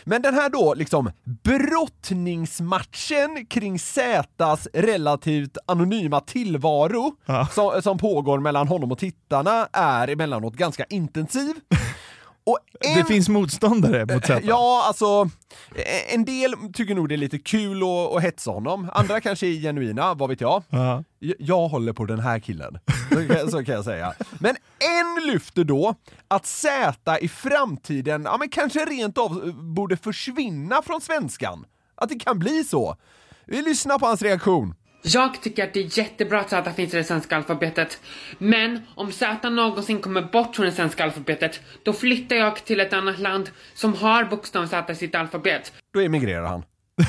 [0.03, 7.47] Men den här då, liksom, brottningsmatchen kring Zätas relativt anonyma tillvaro Ja.
[7.51, 11.53] som, som pågår mellan honom och tittarna är emellanåt ganska intensiv.
[12.85, 14.41] En, Det finns motståndare mot Z.
[14.43, 15.29] Ja, alltså,
[15.75, 19.47] eh, en del tycker nog det är lite kul att, att hetsa honom, andra kanske
[19.47, 20.63] är genuina, vad vet jag.
[20.69, 21.03] Ja.
[21.19, 22.79] Jag- Jag håller på den här killen.
[23.09, 24.13] Så kan, så kan jag säga.
[24.39, 25.95] Men en lyfter då
[26.27, 31.65] att Z i framtiden, ja men kanske rent av eh, borde försvinna från svenskan.
[31.95, 32.95] Att det kan bli så.
[33.45, 34.73] Vi lyssnar på hans reaktion.
[35.01, 38.01] Jag tycker att det är jättebra att Z finns i det svenska alfabetet.
[38.37, 42.93] Men om Z någonsin kommer bort från det svenska alfabetet, då flyttar jag till ett
[42.93, 45.73] annat land som har bokstaven Z i sitt alfabet.
[45.93, 46.63] Då emigrerar han.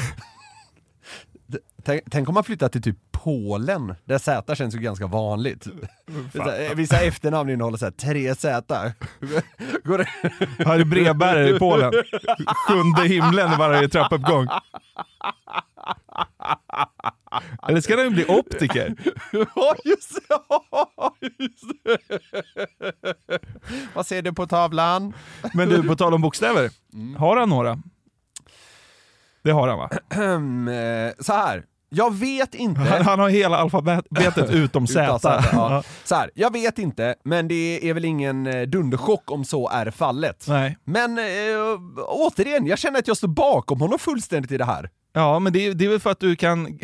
[1.85, 5.67] Tänk, tänk om man flyttar till typ Polen, där Z känns ju ganska vanligt.
[6.33, 8.63] Vissa, vissa efternamn innehåller så här, tre Z.
[9.85, 10.09] Går det?
[10.65, 11.93] Här är brevbärare i Polen.
[12.69, 14.49] Sjunde himlen i varje trappuppgång.
[17.69, 18.95] Eller ska den bli optiker?
[19.55, 20.13] Ja, just
[21.89, 21.99] det.
[23.95, 25.13] Vad ser du på tavlan?
[25.55, 26.71] Men du, på tal om bokstäver.
[27.19, 27.79] Har han några?
[29.43, 29.91] Det har han va?
[30.73, 31.65] Eh, Så här.
[31.95, 32.81] Jag vet inte.
[32.81, 35.19] Han, han har hela alfabetet utom Z.
[35.19, 35.83] Z, ja.
[36.05, 39.91] Så här, jag vet inte, men det är väl ingen eh, dunderchock om så är
[39.91, 40.45] fallet.
[40.49, 40.77] Nej.
[40.85, 41.25] Men äh,
[42.07, 44.91] återigen, jag känner att jag står bakom honom fullständigt i det här.
[45.13, 46.79] Ja, men det, är- det är väl för att du kan...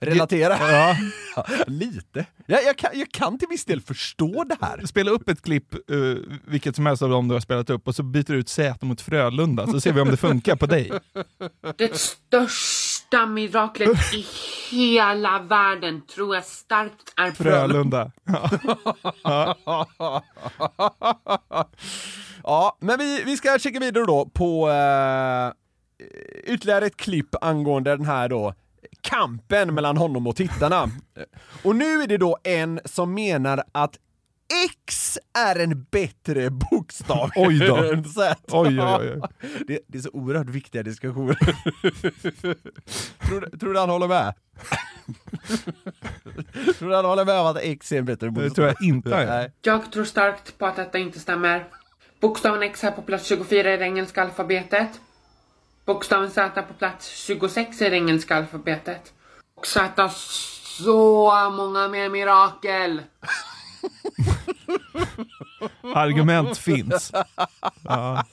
[0.00, 0.58] Relatera.
[1.36, 2.26] Ja, Lite.
[2.46, 4.86] Jag, jag, kan, jag kan till viss del förstå det här.
[4.86, 7.94] spela upp ett klipp, uh, vilket som helst av dem du har spelat upp, och
[7.94, 10.92] så byter du ut Z mot Frölunda, så ser vi om det funkar på dig.
[11.76, 14.26] Det största miraklet i
[14.70, 18.12] hela världen tror jag starkt är Frölunda.
[22.48, 25.52] Ja, men vi, vi ska checka vidare då på eh,
[26.54, 28.54] ytterligare ett klipp angående den här då
[29.06, 30.90] kampen mellan honom och tittarna.
[31.62, 33.96] Och nu är det då en som menar att
[34.70, 37.76] X är en bättre bokstav Oj då.
[37.76, 38.36] än Z.
[38.48, 39.20] Oj, oj, oj.
[39.66, 41.34] Det, det är så oerhört viktiga diskussioner.
[43.28, 44.34] tror, du- tror du han håller med?
[46.78, 48.48] tror du han håller med om att X är en bättre bokstav?
[48.48, 49.26] Det tror jag inte.
[49.26, 49.52] Nej.
[49.62, 51.64] Jag tror starkt på att detta inte stämmer.
[52.20, 54.88] Bokstaven X är på plats 24 i det engelska alfabetet.
[55.86, 59.12] Bokstaven Z på plats 26 i det engelska alfabetet.
[59.56, 60.08] Och Z har
[60.78, 63.02] så många mer mirakel.
[65.94, 67.12] Argument finns.
[67.84, 68.24] Ja.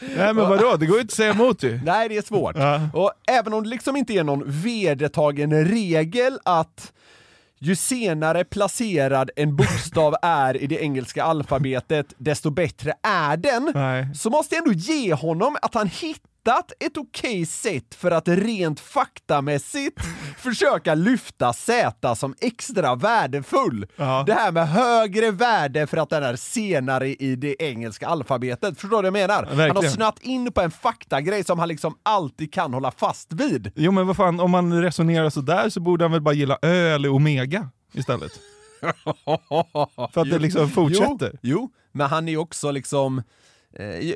[0.00, 1.80] Nej men vadå, det går ju inte att säga emot ju.
[1.84, 2.56] Nej, det är svårt.
[2.56, 2.80] Ja.
[2.94, 6.92] Och även om det liksom inte är någon vedertagen regel att
[7.58, 13.72] ju senare placerad en bokstav är i det engelska alfabetet, desto bättre är den.
[13.74, 14.14] Nej.
[14.14, 15.88] Så måste jag ändå ge honom att han
[16.40, 20.00] hittat ett okej sätt för att rent faktamässigt
[20.38, 23.86] försöka lyfta Z som extra värdefull.
[23.96, 24.24] Ja.
[24.26, 28.80] Det här med högre värde för att den är senare i det engelska alfabetet.
[28.80, 29.68] Förstår du vad jag menar?
[29.68, 33.72] Han har snöat in på en faktagrej som han liksom alltid kan hålla fast vid.
[33.74, 36.94] Jo men vad fan, om man resonerar sådär så borde han väl bara gilla Ö
[36.94, 38.32] eller Omega istället.
[40.12, 41.30] För att det liksom fortsätter.
[41.32, 43.22] Jo, jo, men han är ju också liksom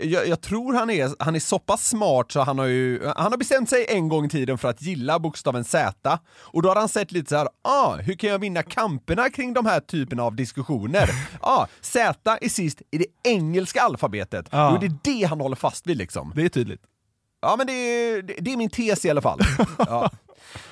[0.03, 3.33] jag, jag tror han är, han är så pass smart så han har ju, han
[3.33, 6.77] har bestämt sig en gång i tiden för att gilla bokstaven Z och då har
[6.77, 10.23] han sett lite så här, ah, hur kan jag vinna kamperna kring de här typerna
[10.23, 11.11] av diskussioner?
[11.41, 14.47] Ah, Z är sist i det engelska alfabetet.
[14.47, 16.33] Och det är det han håller fast vid liksom.
[16.37, 16.83] Det är tydligt.
[17.43, 19.41] Ja, men det är, det, det är min tes i alla fall.
[19.79, 20.11] Ja.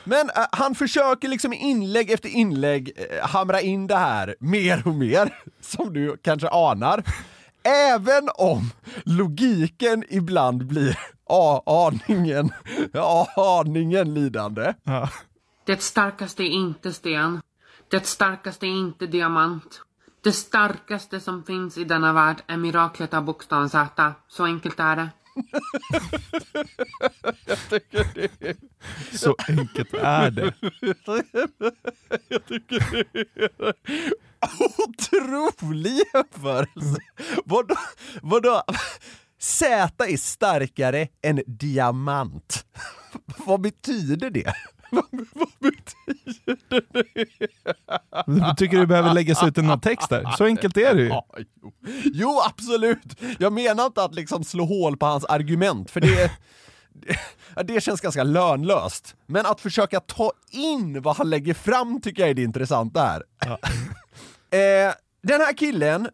[0.04, 4.94] Men eh, han försöker liksom inlägg efter inlägg eh, hamra in det här mer och
[4.94, 7.04] mer, som du kanske anar.
[7.64, 8.70] Även om
[9.04, 10.98] logiken ibland blir
[11.30, 12.50] a- aningen,
[13.36, 14.74] aningen lidande.
[14.82, 15.08] Ja.
[15.66, 17.40] Det starkaste är inte sten.
[17.90, 19.80] Det starkaste är inte diamant.
[20.24, 24.12] Det starkaste som finns i denna värld är miraklet av bokstaven Z.
[24.28, 25.08] Så enkelt är det.
[29.12, 30.54] Så enkelt är det.
[34.88, 37.00] Otrolig jämförelse!
[37.44, 37.74] Vadå?
[38.22, 38.62] Vadå?
[39.40, 42.66] Z är starkare än diamant.
[43.46, 44.52] Vad betyder det?
[44.90, 47.26] Vad betyder det?
[48.26, 50.30] Du tycker du behöver läggas ut en någon text där?
[50.38, 51.08] Så enkelt är det ju.
[51.08, 51.26] Ja,
[51.62, 51.72] jo.
[52.04, 53.20] jo, absolut!
[53.38, 56.30] Jag menar inte att liksom slå hål på hans argument, för det,
[56.92, 57.16] det,
[57.56, 59.16] ja, det känns ganska lönlöst.
[59.26, 63.22] Men att försöka ta in vad han lägger fram tycker jag är det intressanta här.
[64.52, 66.08] Eh, den här killen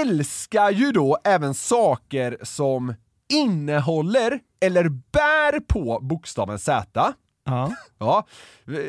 [0.00, 2.94] älskar ju då även saker som
[3.32, 7.14] innehåller eller bär på bokstaven Z.
[7.44, 7.70] Ja.
[7.98, 8.26] Ja,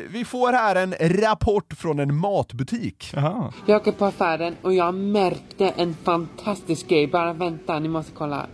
[0.08, 3.10] vi får här en rapport från en matbutik.
[3.14, 3.52] Jaha.
[3.66, 7.06] Jag är på affären och jag märkte en fantastisk grej.
[7.06, 8.46] Bara vänta, ni måste kolla.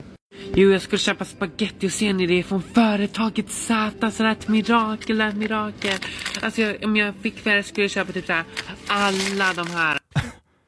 [0.55, 4.11] Jo, jag skulle köpa spaghetti och ser ni det är från företaget Z.
[4.11, 5.99] Så det är ett mirakel, ett mirakel.
[6.43, 8.45] Alltså jag, om jag fick det skulle jag köpa typ så här
[8.89, 9.99] alla de här.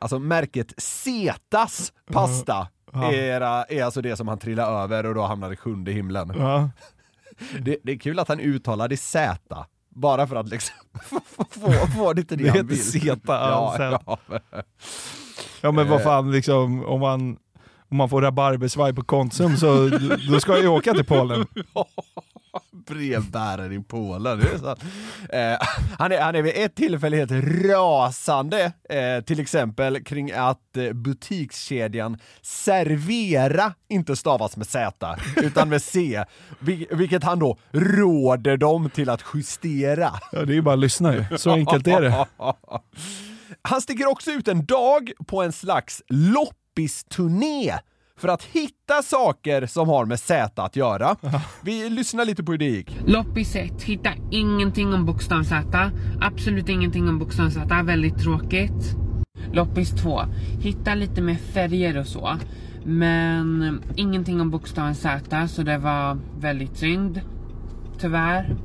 [0.02, 5.56] Alltså märket Zetas pasta är, är alltså det som han trillade över och då hamnade
[5.56, 6.32] sjunde i himlen.
[6.36, 6.70] Ja.
[7.60, 10.76] Det, det är kul att han uttalar det Z, bara för att liksom
[11.10, 12.84] få, få, få det till det, Det han heter vill.
[12.92, 14.62] Zeta, Ja, ja, ja.
[15.60, 17.36] ja men vad fan, liksom, om man,
[17.90, 19.88] om man får rabarbersvaj på Konsum så
[20.30, 21.46] då ska jag ju åka till Polen.
[22.86, 24.38] Brevbärare i Polen.
[24.38, 24.70] Det är så.
[25.36, 25.58] Eh,
[25.98, 27.32] han, är, han är vid ett tillfälle helt
[27.64, 35.82] rasande, eh, till exempel kring att eh, butikskedjan Servera inte stavas med Z, utan med
[35.82, 36.24] C,
[36.58, 40.10] vil, vilket han då råder dem till att justera.
[40.32, 41.38] Ja, det är ju bara att lyssna ju.
[41.38, 42.26] Så enkelt är det.
[43.62, 47.78] Han sticker också ut en dag på en slags loppisturné
[48.22, 51.16] för att hitta saker som har med Z att göra.
[51.62, 52.96] Vi lyssnar lite på hur det gick.
[53.06, 55.90] Loppis 1, hitta ingenting om bokstaven Z.
[56.20, 58.96] Absolut ingenting om bokstaven Z, väldigt tråkigt.
[59.52, 60.20] Loppis 2,
[60.60, 62.36] hitta lite mer färger och så.
[62.84, 67.20] Men ingenting om bokstaven Z, så det var väldigt synd.
[67.98, 68.56] Tyvärr.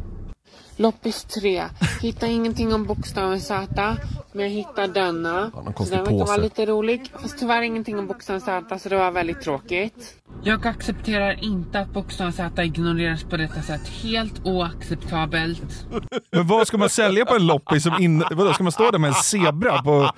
[0.79, 1.63] Loppis 3,
[2.01, 3.97] hitta ingenting om bokstaven Z,
[4.31, 5.51] men jag hittade denna.
[5.51, 7.11] så konstig den verkar vara lite rolig.
[7.21, 10.15] Fast tyvärr ingenting om bokstaven Z, så det var väldigt tråkigt.
[10.43, 13.87] Jag accepterar inte att bokstaven Z ignoreras på detta sätt.
[13.87, 15.85] Helt oacceptabelt.
[16.31, 18.23] Men vad ska man sälja på en loppis som in...
[18.31, 20.11] Vadå, ska man stå där med en zebra på...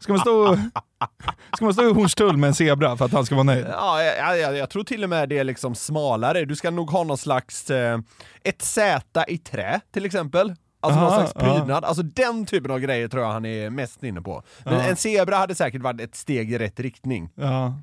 [0.00, 0.56] Ska man stå...
[1.56, 3.66] Ska man stå i Hornstull med en zebra för att han ska vara nöjd?
[3.70, 6.44] Ja, jag, jag, jag tror till och med det är liksom smalare.
[6.44, 7.98] Du ska nog ha någon slags, eh,
[8.44, 10.54] ett Z i trä till exempel.
[10.80, 11.84] Alltså Aha, någon slags prydnad.
[11.84, 14.42] Alltså den typen av grejer tror jag han är mest inne på.
[14.64, 14.80] Men Ja.
[14.82, 17.30] en zebra hade säkert varit ett steg i rätt riktning.
[17.34, 17.74] Ja.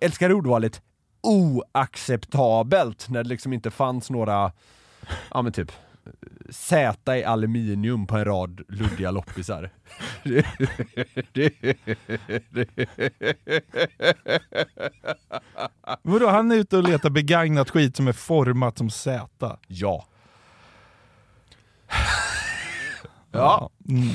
[0.00, 0.82] Älskar ordvalet
[1.20, 4.52] oacceptabelt när det liksom inte fanns några,
[5.30, 5.72] ja men typ
[6.50, 9.70] Z i aluminium på en rad luddiga loppisar.
[16.02, 19.28] Vadå, han är ute och letar begagnat skit som är format som Z.
[19.66, 20.06] Ja.
[23.32, 23.70] Ja.
[23.88, 24.08] Mm.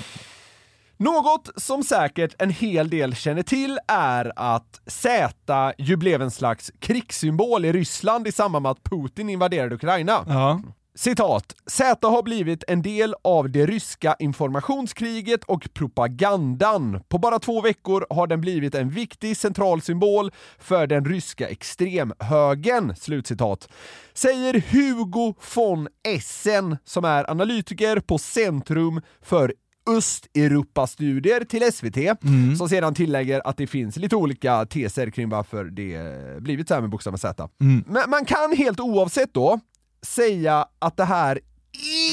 [0.98, 6.72] Något som säkert en hel del känner till är att Z ju blev en slags
[6.80, 10.26] krigssymbol i Ryssland i samband med att Putin invaderade Ukraina.
[10.28, 10.62] Ja.
[10.96, 11.56] Citat.
[11.66, 17.02] Z har blivit en del av det ryska informationskriget och propagandan.
[17.10, 22.96] På bara två veckor har den blivit en viktig central symbol för den ryska extremhögern.
[22.96, 23.70] Slutcitat.
[24.14, 29.54] Säger Hugo von Essen som är analytiker på Centrum för
[29.98, 32.20] Östeuropastudier till SVT,
[32.58, 36.82] som sedan tillägger att det finns lite olika teser kring varför det blivit så här
[36.82, 37.50] med bokstaven Z.
[37.88, 39.60] Men man kan helt oavsett då
[40.06, 41.40] säga att det här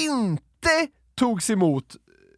[0.08, 1.96] inte togs emot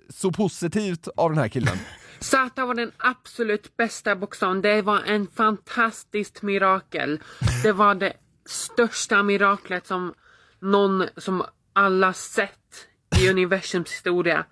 [0.09, 1.79] så positivt av den här killen.
[2.21, 4.63] Zäta var den absolut bästa boxaren.
[4.63, 7.21] Det var en fantastiskt mirakel.
[7.63, 8.13] Det var det
[8.47, 10.15] största miraklet som
[10.61, 12.87] någon, som alla sett
[13.21, 14.45] i universums historia.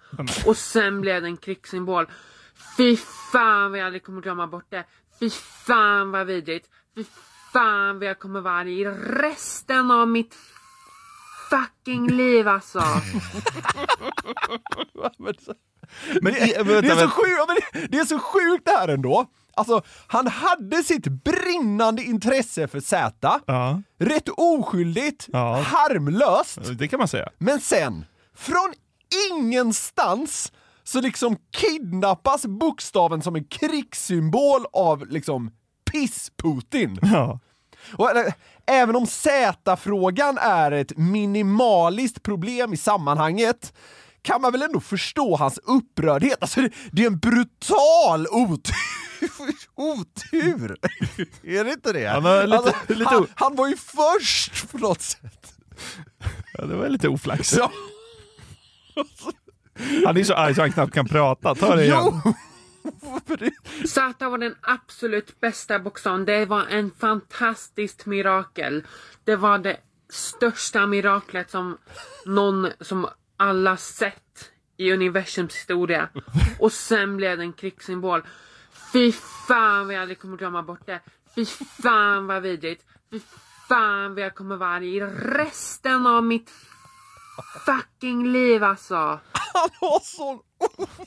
[0.46, 2.06] Och sen blev det en krigssymbol.
[2.76, 2.96] Fy
[3.32, 4.84] fan vad jag aldrig kommer glömma bort det.
[5.20, 5.30] Fy
[5.66, 6.68] fan vad vidrigt.
[6.94, 7.04] Fy
[7.52, 10.36] fan vad jag kommer vara arg i resten av mitt
[11.50, 12.78] fucking liv alltså.
[16.22, 19.26] Men, det, är så sjukt, det, är så sjukt det här ändå.
[19.54, 23.40] Alltså, han hade sitt brinnande intresse för Z.
[23.46, 25.54] Ja, Rätt oskyldigt, Ja.
[25.60, 26.58] harmlöst.
[26.78, 27.28] det kan man säga.
[27.38, 28.72] Men sen, från
[29.30, 30.52] ingenstans,
[30.84, 35.50] så liksom kidnappas bokstaven som en krigssymbol av liksom
[35.92, 36.98] piss-Putin.
[37.02, 37.40] Ja.
[37.92, 38.10] Och,
[38.70, 43.72] även om Z-frågan är ett minimaliskt problem i sammanhanget
[44.22, 46.38] kan man väl ändå förstå hans upprördhet.
[46.40, 48.74] Alltså, det, det är en brutal otur.
[49.74, 50.76] otur.
[51.44, 52.00] är det inte det?
[52.00, 55.54] Ja, lite- alltså, lite han, han var ju först på något sätt.
[56.58, 57.54] ja, det var lite oflax.
[57.56, 57.70] Ja.
[60.06, 61.54] Han är så arg så han knappt kan prata.
[61.54, 62.20] Ta det igen.
[63.04, 63.18] Jo!
[63.90, 68.86] Z var den absolut bästa boxaren, Det var en fantastiskt mirakel.
[69.24, 69.76] Det var det
[70.08, 71.78] största miraklet som
[72.26, 76.08] någon, som alla sett i universums historia.
[76.58, 78.22] Och sen blev det en krigssymbol.
[78.92, 79.12] Fy
[79.48, 81.00] fan vad jag aldrig kommer glömma bort det.
[81.34, 81.46] Fy
[81.82, 82.84] fan vad vidrigt.
[83.10, 83.20] Fy
[83.68, 86.50] fan vad jag kommer vara arg i resten av mitt
[87.66, 88.94] fucking liv alltså.
[89.32, 90.40] Han har sån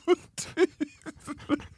[0.06, 1.73] otur!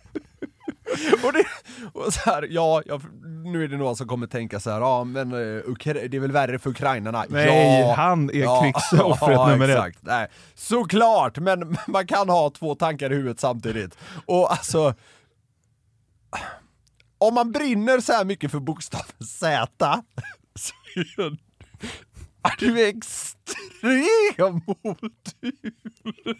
[1.23, 1.45] och det,
[1.93, 2.99] och så här, ja, ja,
[3.43, 6.21] nu är det någon som kommer tänka så här, ja men eh, Ukra- det är
[6.21, 7.25] väl värre för ukrainarna?
[7.29, 9.75] Nej, ja, han är krigsoffret ja, nummer ett.
[9.77, 9.97] exakt.
[10.01, 13.97] Nej, såklart, men man kan ha två tankar i huvudet samtidigt.
[14.25, 14.93] Och alltså,
[17.17, 20.01] om man brinner så här mycket för bokstaven Z,
[20.55, 21.37] så är det-
[22.43, 26.37] är du extrem otur.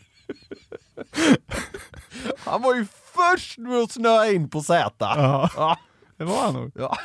[2.38, 4.91] Han var ju först med att snöa in på Z.
[4.99, 5.49] Ja.
[5.56, 5.78] Ja.
[6.17, 6.71] Det var han nog.
[6.75, 6.97] Ja.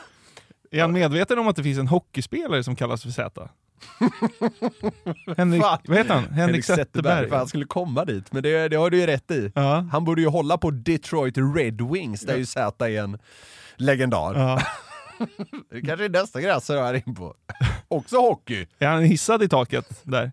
[0.71, 3.49] Är han medveten om att det finns en hockeyspelare som kallas för Z?
[5.37, 5.79] Henrik, Fan.
[5.87, 6.25] vad heter han?
[6.25, 7.29] Henrik, Zetterberg.
[7.29, 9.53] För han skulle komma dit, men det, det har du ju rätt i.
[9.55, 9.89] Ja.
[9.93, 13.19] Han borde ju hålla på Detroit Red Wings, där ju Z är en
[13.77, 14.35] legendar.
[14.39, 14.63] Ja.
[15.71, 17.35] Det kanske är nästa gräs jag är in på.
[17.89, 18.67] Också hockey.
[18.79, 20.33] Är han hissad i taket där?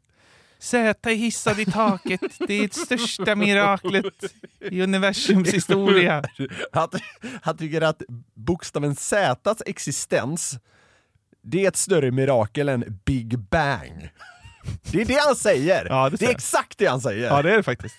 [0.59, 2.21] Z är hissad i taket.
[2.47, 6.23] Det är det största miraklet i universums historia.
[6.71, 6.89] Han,
[7.41, 8.01] han tycker att
[8.33, 10.59] bokstaven Z's existens,
[11.41, 14.09] det är ett större mirakel än Big Bang.
[14.91, 15.85] Det är det han säger!
[15.89, 17.27] Ja, det det, är exakt det han säger!
[17.27, 17.95] Ja, det är det faktiskt.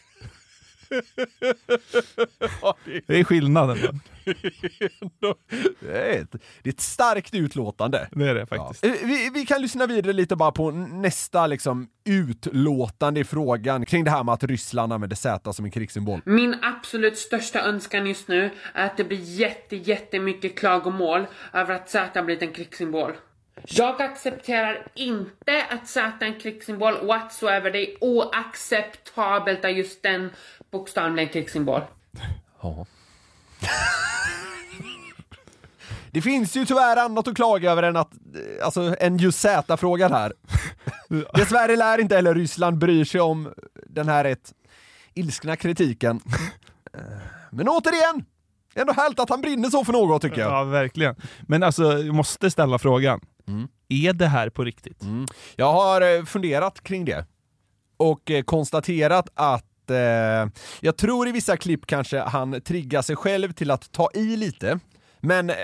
[3.06, 4.00] Det är skillnaden.
[5.80, 6.32] Det är ett,
[6.62, 8.08] det är ett starkt utlåtande.
[8.12, 8.84] Det är det faktiskt.
[8.84, 14.04] Eh, Vi, vi kan lyssna vidare lite bara på nästa liksom, utlåtande i frågan kring
[14.04, 16.20] det här med att Ryssland använder Z som en krigssymbol.
[16.24, 21.90] Min absolut största önskan just nu är att det blir jätte, jättemycket klagomål över att
[21.90, 23.12] Z blivit en krigssymbol.
[23.66, 27.70] Jag accepterar inte att Z är en krigssymbol whatsoever.
[27.70, 30.30] Det är oacceptabelt att just den
[30.70, 31.80] bokstaven blir en krigssymbol.
[32.62, 32.86] Ja.
[36.10, 40.12] Det finns ju tyvärr annat att klaga över än att, eh, alltså en just Z-frågan
[40.12, 40.32] här.
[41.34, 43.52] Dessvärre lär inte heller Ryssland bry sig om
[43.86, 44.52] den här rätt
[45.14, 46.20] ilskna kritiken.
[46.94, 47.00] Eh,
[47.50, 48.24] Men återigen,
[48.74, 50.52] ändå härligt att han brinner så för något tycker jag.
[50.52, 51.14] Ja, verkligen.
[51.42, 53.20] Men alltså, jag måste ställa frågan.
[53.88, 55.02] Är det här på riktigt?
[55.56, 57.26] Jag har eh, funderat kring det
[57.96, 60.46] och konstaterat att eh,
[60.80, 64.78] jag tror i vissa klipp kanske han triggar sig själv till att ta i lite,
[65.20, 65.56] men eh,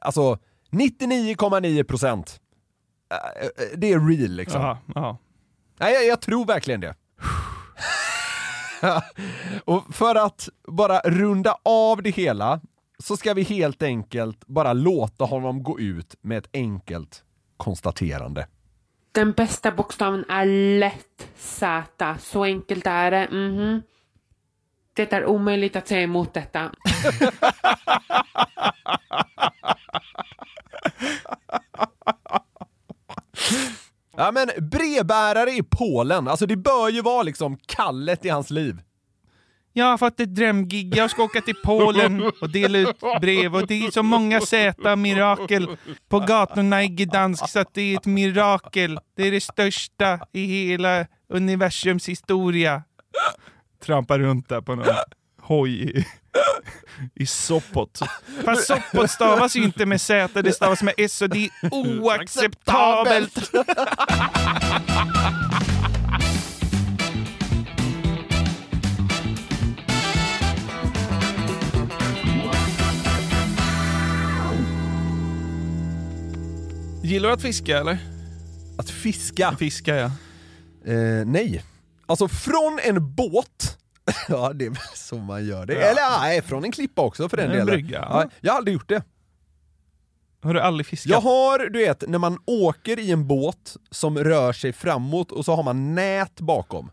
[0.00, 0.38] alltså
[0.70, 2.40] 99,9 procent
[3.10, 4.60] eh, eh, det är real liksom.
[4.60, 5.18] Jaha, ja.
[5.78, 6.94] Nej, jag, jag tror verkligen det.
[9.64, 12.60] och för att bara runda av det hela
[12.98, 17.24] så ska vi helt enkelt bara låta honom gå ut med ett enkelt
[17.56, 18.46] konstaterande.
[19.18, 20.46] Den bästa bokstaven är
[20.78, 22.16] lätt Z.
[22.20, 23.28] Så enkelt är det.
[23.30, 23.82] Mhm.
[24.94, 26.72] Det är omöjligt att säga emot detta.
[34.16, 38.80] Ja men brevbärare i Polen, alltså det bör ju vara liksom kallet i hans liv.
[39.78, 40.96] Jag har fått ett drömgig.
[40.96, 45.76] Jag ska åka till Polen och dela ut brev och det är så många Z-mirakel
[46.08, 49.00] på gatorna i Gdansk så att det är ett mirakel.
[49.16, 52.82] Det är det största i hela universums historia.
[53.84, 54.86] Trampar runt där på någon
[55.40, 56.04] hoj i,
[57.14, 58.00] i Sopot.
[58.44, 63.50] Fast Sopot stavas ju inte med Z, det stavas med S och det är oacceptabelt.
[77.08, 77.98] Gillar du att fiska eller?
[78.78, 79.56] Att fiska?
[79.58, 80.10] Fiska ja.
[80.92, 81.62] Eh, nej.
[82.06, 83.78] Alltså från en båt,
[84.28, 85.74] ja det är väl så man gör det.
[85.74, 85.80] Ja.
[85.80, 87.66] Eller nej, från en klippa också för den En delen.
[87.66, 87.98] brygga.
[88.10, 89.02] Ja, jag har aldrig gjort det.
[90.42, 91.10] Har du aldrig fiskat?
[91.10, 95.44] Jag har, du vet, när man åker i en båt som rör sig framåt och
[95.44, 96.90] så har man nät bakom.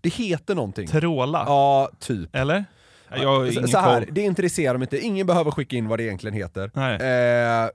[0.00, 0.86] Det heter någonting.
[0.88, 1.44] Tråla?
[1.46, 2.36] Ja, typ.
[2.36, 2.64] Eller?
[3.10, 4.14] Ja, Jag har ingen så här, koll.
[4.14, 4.98] det intresserar mig inte.
[4.98, 6.70] Ingen behöver skicka in vad det egentligen heter.
[6.74, 6.94] Nej.
[7.64, 7.68] Eh,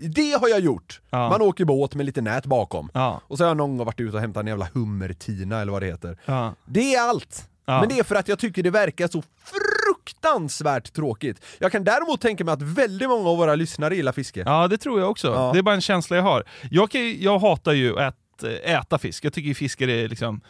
[0.00, 1.00] det har jag gjort.
[1.10, 1.28] Ja.
[1.28, 2.90] Man åker båt med lite nät bakom.
[2.94, 3.20] Ja.
[3.28, 5.82] Och så har jag någon gång varit ute och hämtat en jävla hummertina eller vad
[5.82, 6.18] det heter.
[6.24, 6.54] Ja.
[6.64, 7.48] Det är allt.
[7.64, 11.44] Men det är för att jag tycker det verkar så fruktansvärt tråkigt.
[11.58, 14.42] Jag kan däremot tänka mig att väldigt många av våra lyssnare gillar fiske.
[14.46, 15.50] Ja, det tror jag också.
[15.52, 16.44] Det är bara en känsla jag har.
[16.70, 19.24] Jag, kan, jag hatar ju att eh, äta fisk.
[19.24, 20.40] Jag tycker ju fiskar är liksom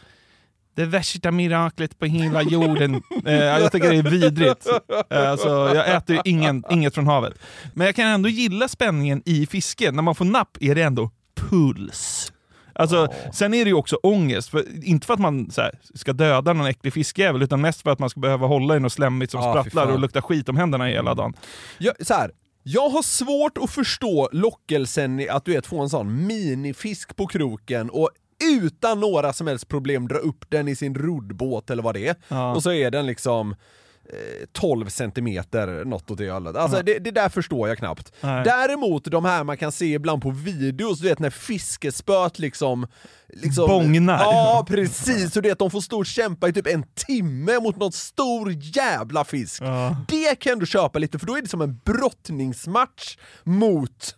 [0.75, 3.01] det värsta miraklet på hela jorden.
[3.25, 4.67] eh, jag tycker det är vidrigt.
[5.09, 7.33] Eh, alltså, jag äter ju ingen, inget från havet.
[7.73, 9.95] Men jag kan ändå gilla spänningen i fisken.
[9.95, 12.33] När man får napp är det ändå puls.
[12.75, 16.13] Alltså, Sen är det ju också ångest, för, inte för att man så här, ska
[16.13, 19.31] döda någon äcklig fiskjävel, utan mest för att man ska behöva hålla i något slemmigt
[19.31, 21.33] som Ja, fy sprattlar och luktar skit om händerna hela dagen.
[21.77, 22.31] Jag, så här,
[22.63, 27.27] jag har svårt att förstå lockelsen i att du vet, få en sån minifisk på
[27.27, 28.09] kroken och
[28.51, 32.15] utan några som helst problem dra upp den i sin roddbåt eller vad det är.
[32.27, 32.55] Ja.
[32.55, 36.55] Och så är den liksom eh, 12 centimeter, något åt det hållet.
[36.55, 38.13] Alltså det, det där förstår jag knappt.
[38.21, 38.43] Nej.
[38.43, 42.87] Däremot de här man kan se ibland på videos, du vet när fiskespöt liksom...
[43.27, 44.19] liksom Bångnar.
[44.19, 45.35] Ja, precis!
[45.35, 48.51] Och det att de får stå och kämpa i typ en timme mot någon stor
[48.51, 49.61] jävla fisk.
[49.61, 49.97] Ja.
[50.07, 54.15] Det kan du köpa lite, för då är det som en brottningsmatch mot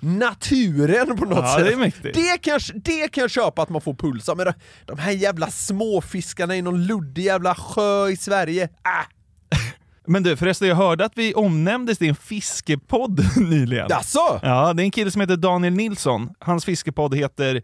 [0.00, 1.66] naturen på något Ja, sätt.
[1.66, 2.14] det är mäktigt.
[2.14, 4.52] Det kan, det kan jag köpa att man får puls av, men
[4.86, 8.68] de, här jävla småfiskarna i någon luddig jävla sjö i Sverige, äh.
[10.06, 13.86] Men du, förresten jag hörde att vi omnämndes i en fiskepodd nyligen.
[13.90, 14.40] Jaså?
[14.42, 16.30] Ja, det är en kille som heter Daniel Nilsson.
[16.38, 17.62] Hans fiskepodd heter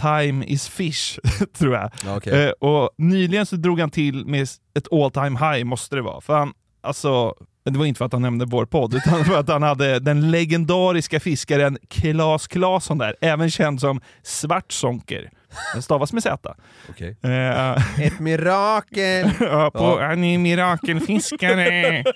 [0.00, 1.18] Time is fish,
[1.58, 1.90] tror jag.
[2.04, 2.44] Ja, okej.
[2.44, 4.42] Eh, och nyligen så drog han till med
[4.74, 6.20] ett all time high, måste det vara.
[6.20, 6.52] För han,
[6.82, 7.34] alltså,
[7.72, 10.30] det var inte för att han nämnde vår podd, utan för att han hade den
[10.30, 15.30] legendariska fiskaren Klas Klasson där, även känd som Svartsonker.
[15.72, 16.54] Den stavas med Z.
[16.90, 17.16] Okej.
[17.22, 19.30] Eh, Ett mirakel!
[19.40, 20.06] ja, på, Ja.
[20.06, 22.04] Han är mirakelfiskare.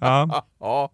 [0.00, 0.44] ja.
[0.60, 0.90] Ja,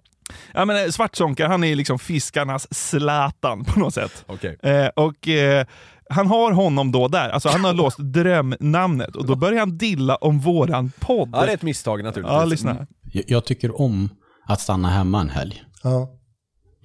[0.55, 4.25] Ja, men eh, Svartsonka, han är liksom fiskarnas Zlatan på något sätt.
[4.27, 4.59] okej.
[4.63, 5.67] Eh, och eh,
[6.11, 10.17] han har honom då där, alltså han har låst drömnamnet och då börjar han dilla
[10.17, 11.31] om våran podd.
[11.33, 12.35] Ja, det är ett misstag naturligtvis.
[12.35, 12.73] Ja, lyssna.
[12.73, 12.87] här.
[13.13, 14.09] Jag, jag tycker om
[14.47, 15.63] att stanna hemma en helg.
[15.83, 16.09] Ja.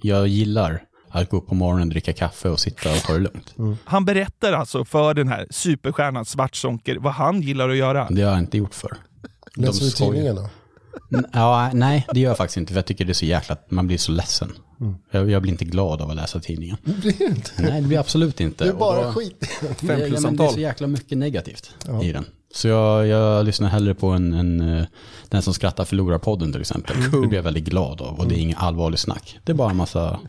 [0.02, 3.54] Jag gillar att gå upp på morgonen, dricka kaffe och sitta och ta det lugnt.
[3.84, 8.06] Han berättar alltså för den här superstjärnan Svartsonker vad han gillar att göra.
[8.10, 8.96] Det har jag inte gjort för.
[9.56, 10.50] Läser du skojar.
[11.32, 13.86] Ja, nej, det gör jag faktiskt inte, för jag tycker det är så jäkla, man
[13.86, 14.52] blir så ledsen.
[14.80, 14.94] Mm.
[15.10, 16.76] Jag, jag blir inte glad av att läsa tidningen.
[16.84, 17.50] Det blir inte.
[17.58, 18.64] Nej, det blir absolut inte.
[18.64, 19.44] Det är bara då- skit.
[19.62, 22.02] Ja, ja, men det är så jäkla mycket negativt Ja.
[22.04, 22.24] i den.
[22.54, 24.84] Så jag, jag lyssnar hellre på en, en, eh,
[25.28, 26.96] Den som skrattar förlorar podden till exempel.
[27.22, 29.38] Det blir jag väldigt glad av och det är ingen allvarlig snack.
[29.44, 30.20] Det är bara en massa,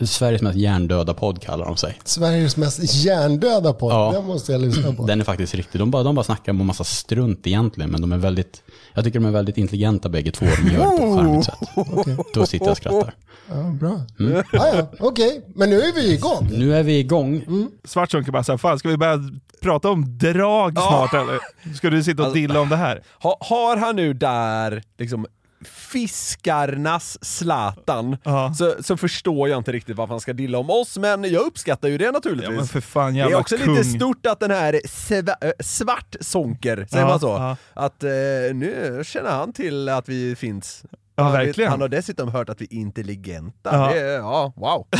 [0.00, 1.98] Sveriges mest hjärndöda podd kallar de sig.
[2.04, 3.92] Sveriges mest hjärndöda podd.
[3.92, 4.12] Ja.
[4.12, 5.06] Den måste jag lyssna på.
[5.06, 5.80] Den är faktiskt riktig.
[5.80, 8.62] De bara, de bara snackar om en massa strunt egentligen, men de är väldigt,
[8.94, 10.46] jag tycker de är väldigt intelligenta bägge två.
[10.46, 11.58] De gör det på ett charmigt sätt.
[11.76, 12.16] Okej.
[12.34, 13.14] Då sitter jag och skrattar.
[13.48, 14.00] Ja, bra.
[14.18, 15.44] Ja, ja, okej.
[15.54, 16.48] Men nu är vi igång.
[16.52, 17.44] Nu är vi igång.
[17.84, 19.18] Svartsonker bara såhär, fan ska vi börja
[19.62, 21.38] prata om drag snart eller?
[21.76, 23.02] Ska du sitta och dilla om det här?
[23.22, 25.26] Ha, har han nu där liksom
[25.64, 28.54] fiskarnas Zlatan Ja.
[28.54, 31.88] så, så förstår jag inte riktigt varför han ska dilla om oss, men jag uppskattar
[31.88, 32.56] ju det Ja naturligtvis.
[32.56, 33.74] men för fan det är också kung.
[33.74, 37.26] lite stort att den här sva, äh, Svartsonker, säger Ja, man så?
[37.28, 37.56] ja.
[37.74, 38.10] Att eh,
[38.54, 40.84] nu känner han till att vi finns.
[41.16, 41.70] Ja, verkligen.
[41.70, 43.70] Han har dessutom hört att vi är intelligenta.
[43.72, 43.90] Ja.
[43.94, 44.86] Det, ja, wow.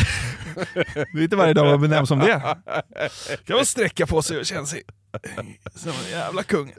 [1.14, 2.40] Det är inte varje dag man benämns som det.
[3.46, 4.82] Kan man sträcka på sig och känna sig
[5.74, 6.72] som en jävla kung.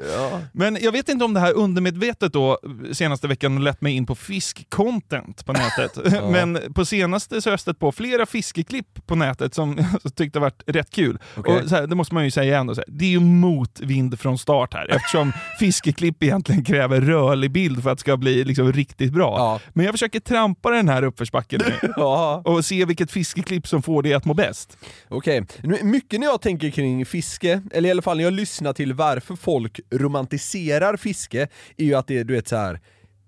[0.51, 2.59] Men jag vet inte om det här undermedvetet då
[2.91, 6.13] senaste veckan lett mig in på fiskcontent på nätet.
[6.31, 10.39] Men på senaste så har jag stött på flera fiskeklipp på nätet som jag tyckte
[10.39, 11.19] varit rätt kul.
[11.35, 11.55] Okej.
[11.63, 14.37] Och här, det måste man ju säga ändå, så här, det är ju motvind från
[14.37, 19.13] start här eftersom fiskeklipp egentligen kräver rörlig bild för att det ska bli liksom riktigt
[19.13, 19.35] bra.
[19.37, 19.59] Ja.
[19.73, 24.03] Men jag försöker trampa den här uppförsbacken nu Ja, och se vilket fiskeklipp som får
[24.03, 24.77] det att må bäst.
[25.09, 25.45] okej.
[25.63, 28.93] Nu, Mycket när jag tänker kring fiske, eller i alla fall när jag lyssnar till
[28.93, 31.47] varför folk romantiserar fiske,
[31.77, 32.79] är ju att det är du vet så här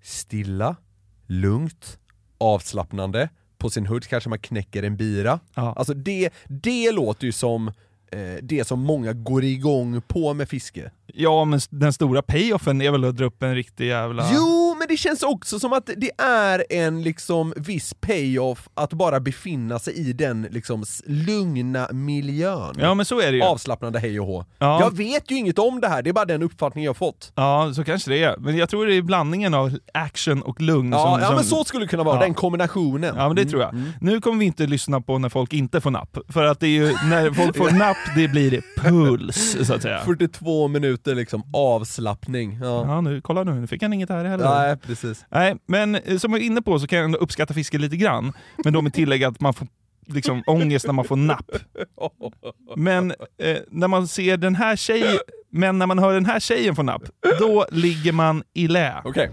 [0.02, 0.76] stilla,
[1.26, 1.98] lugnt,
[2.38, 3.28] avslappnande,
[3.58, 5.40] på sin hud kanske man knäcker en bira.
[5.54, 5.74] Ja.
[5.76, 7.68] Alltså det, det låter ju som
[8.12, 10.90] eh, det som många går igång på med fiske.
[11.14, 14.30] Ja, men den stora payoffen är väl att dra upp en riktig jävla...
[14.34, 19.20] Jo, men det känns också som att det är en liksom viss payoff att bara
[19.20, 22.74] befinna sig i den liksom lugna miljön.
[22.78, 23.42] Ja, men så är det ju.
[23.42, 24.44] Avslappnande hej och hå.
[24.58, 24.80] Ja.
[24.80, 27.32] Jag vet ju inget om det här, det är bara den uppfattning jag fått.
[27.34, 28.36] Ja, så kanske det är.
[28.38, 30.92] Men jag tror det är blandningen av action och lugn.
[30.92, 31.34] Ja, som, ja som...
[31.34, 32.20] men så skulle det kunna vara, Ja.
[32.22, 33.14] den kombinationen.
[33.16, 33.74] Ja, men det tror jag.
[34.00, 36.18] Nu kommer vi inte lyssna på när folk inte får napp.
[36.28, 39.98] För att det är ju när folk får napp, det blir puls, så att säga.
[40.04, 42.58] 42 minuter liksom avslappning.
[42.62, 42.84] Ja.
[42.86, 44.44] Ja, nu, kolla nu, nu fick han inget här heller.
[44.44, 45.24] Nej, precis.
[45.30, 47.96] Nej, men eh, som jag är inne på så kan jag ändå uppskatta fiske lite
[47.96, 48.32] grann.
[48.64, 49.68] Men då med tillägg att man får
[50.06, 51.50] liksom ångest när man får napp.
[52.76, 55.18] Men eh, när man ser den här tjejen,
[55.50, 57.02] men när man hör den här tjejen få napp,
[57.38, 59.02] då ligger man i lä.
[59.04, 59.30] Okej.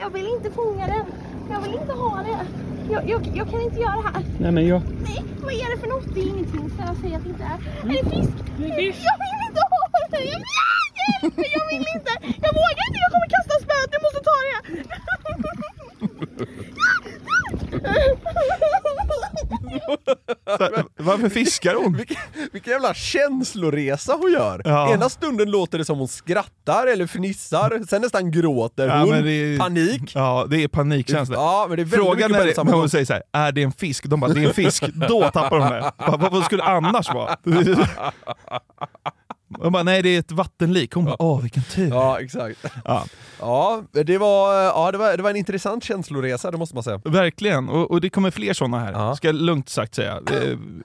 [0.00, 1.06] Jag vill inte fånga den.
[1.50, 2.46] Jag vill inte ha det.
[2.92, 4.24] Jag, jag, jag kan inte göra det här.
[4.40, 4.82] Nej men jag...
[5.08, 6.14] Nej, vad är det för något?
[6.14, 6.70] Det är ingenting.
[6.70, 7.58] Snälla säg att det inte är.
[7.88, 8.32] Är det fisk?
[8.58, 9.00] Det är fisk.
[9.10, 9.78] Jag vill inte ha
[10.10, 10.16] det.
[10.16, 10.44] Jag vill, hjälp!
[11.56, 12.12] jag vill inte.
[12.44, 12.98] Jag vågar inte.
[13.04, 13.90] Jag kommer kasta spöet.
[13.96, 14.58] Jag måste ta det.
[20.58, 21.96] Så, varför fiskar hon?
[21.96, 22.16] Vilken,
[22.52, 24.62] vilken jävla känsloresa hon gör!
[24.64, 24.92] Ja.
[24.94, 29.14] Ena stunden låter det som hon skrattar eller fnissar, sen nästan gråter Ja, hon.
[29.14, 30.12] är- Panik.
[30.14, 31.34] Ja, det är panikkänsla.
[31.36, 33.72] Ja, men det är Frågan när, det, när hon säger så här, är det en
[33.72, 34.04] fisk?
[34.04, 34.84] De bara, det är en fisk.
[35.08, 35.92] Då tappar de det.
[36.30, 37.36] Vad skulle det annars vara?
[39.48, 40.92] De bara, nej det är ett vattenlik.
[40.94, 41.88] Hon bara, åh vilken tur.
[41.88, 42.64] Ja, exakt.
[42.84, 43.04] Ja.
[43.40, 47.00] Ja, det var, ja, det var, det var en intressant känsloresa, det måste man säga.
[47.04, 49.16] Verkligen, och, och det kommer fler sådana här, Ja.
[49.16, 50.20] ska jag lugnt sagt säga.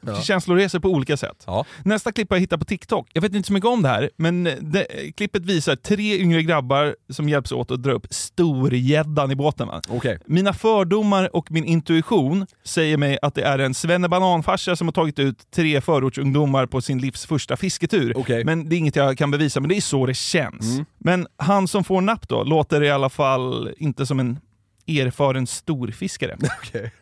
[0.01, 0.21] Ja.
[0.21, 1.43] Känsloresor på olika sätt.
[1.47, 1.65] Ja.
[1.85, 3.07] Nästa klipp har jag hittat på TikTok.
[3.13, 4.85] Jag vet inte så mycket om det här, men det,
[5.17, 9.67] klippet visar tre yngre grabbar som hjälps åt att dra upp storgäddan i båten.
[9.67, 9.81] Va?
[9.89, 10.19] Okej.
[10.25, 15.19] Mina fördomar och min intuition säger mig att det är en svennebananfarsa som har tagit
[15.19, 18.13] ut tre förortsungdomar på sin livs första fisketur.
[18.17, 18.43] Okej.
[18.45, 20.65] Men det är inget jag kan bevisa, men det är så det känns.
[20.73, 20.85] Mm.
[20.97, 24.39] Men han som får napp då, låter i alla fall inte som en
[24.87, 26.37] erfaren storfiskare.
[26.61, 26.93] Okej.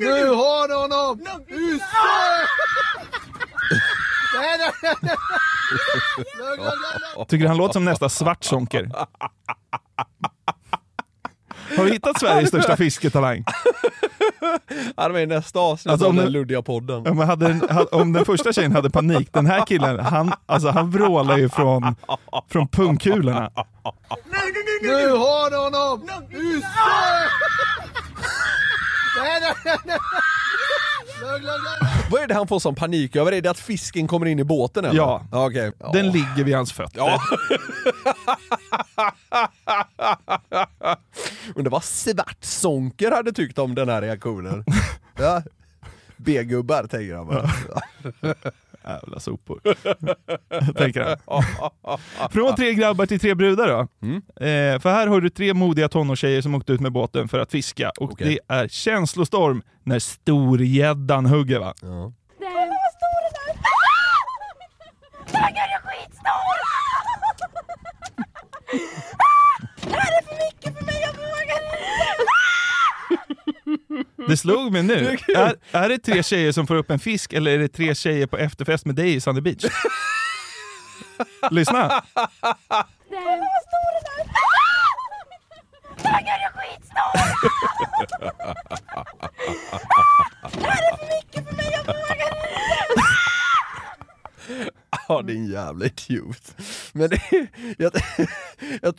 [0.00, 1.20] Nu har du honom!
[1.48, 1.84] Ute!
[4.34, 5.16] Nej, nej, nej, nej.
[6.38, 6.80] Lugn, lugn,
[7.16, 7.26] lugn.
[7.28, 8.90] Tycker han låter som nästa Svartzonker.
[11.76, 13.44] Har vi hittat Sveriges största fisketalang?
[14.96, 17.02] Han är med i nästa avsnitt Alltså, om den det- luddiga podden.
[17.04, 17.60] Ja, men hade
[17.92, 21.96] om den första tjejen hade panik, den här killen, han, alltså, han vrålar ju från,
[22.50, 23.50] från pungkulorna.
[24.82, 26.02] Nu har du honom!
[26.30, 26.66] Ute!
[29.18, 29.98] Nej, nej, nej, nej.
[31.20, 31.90] Lugn, lugn, lugn.
[32.10, 33.32] Vad är det han får som panik över?
[33.32, 34.96] Är det att fisken kommer in i båten eller?
[34.96, 35.26] Ja.
[35.32, 35.72] Okej.
[35.78, 35.90] Ja.
[35.92, 36.98] Den ligger vid hans fötter.
[36.98, 37.20] Ja.
[41.54, 44.64] Undrar vad Svartzonker hade tyckt om den här reaktionen.
[45.18, 45.42] Ja.
[46.16, 47.50] B-gubbar tänker han bara.
[48.84, 49.60] Jävla sopor.
[50.76, 52.30] Tänker han.
[52.30, 53.88] Från tre grabbar till tre brudar då.
[54.02, 54.16] Mm.
[54.16, 57.50] Eh, för här har du tre modiga tonårstjejer som åkt ut med båten för att
[57.50, 57.90] fiska.
[57.98, 58.26] Och Okej.
[58.48, 61.74] det är känslostorm när storgäddan hugger va.
[61.80, 62.12] Ja.
[62.38, 65.32] Kolla vad stor den är!
[65.32, 66.59] Taggar är skitstor!
[74.28, 75.16] Det slog mig nu.
[75.36, 78.26] Är, är det tre tjejer som får upp en fisk eller är det tre tjejer
[78.26, 79.64] på efterfest med dig i Sunny Beach?
[81.50, 82.02] Lyssna.
[82.18, 84.34] Kolla vad stor den är!
[86.02, 87.10] Taggar är skitstor!
[90.60, 92.30] Det här är för mycket för mig, jag vågar
[95.10, 96.54] Ja, din jävla idiot.
[96.92, 97.22] Men det,
[97.78, 97.92] jag,
[98.82, 98.94] jag,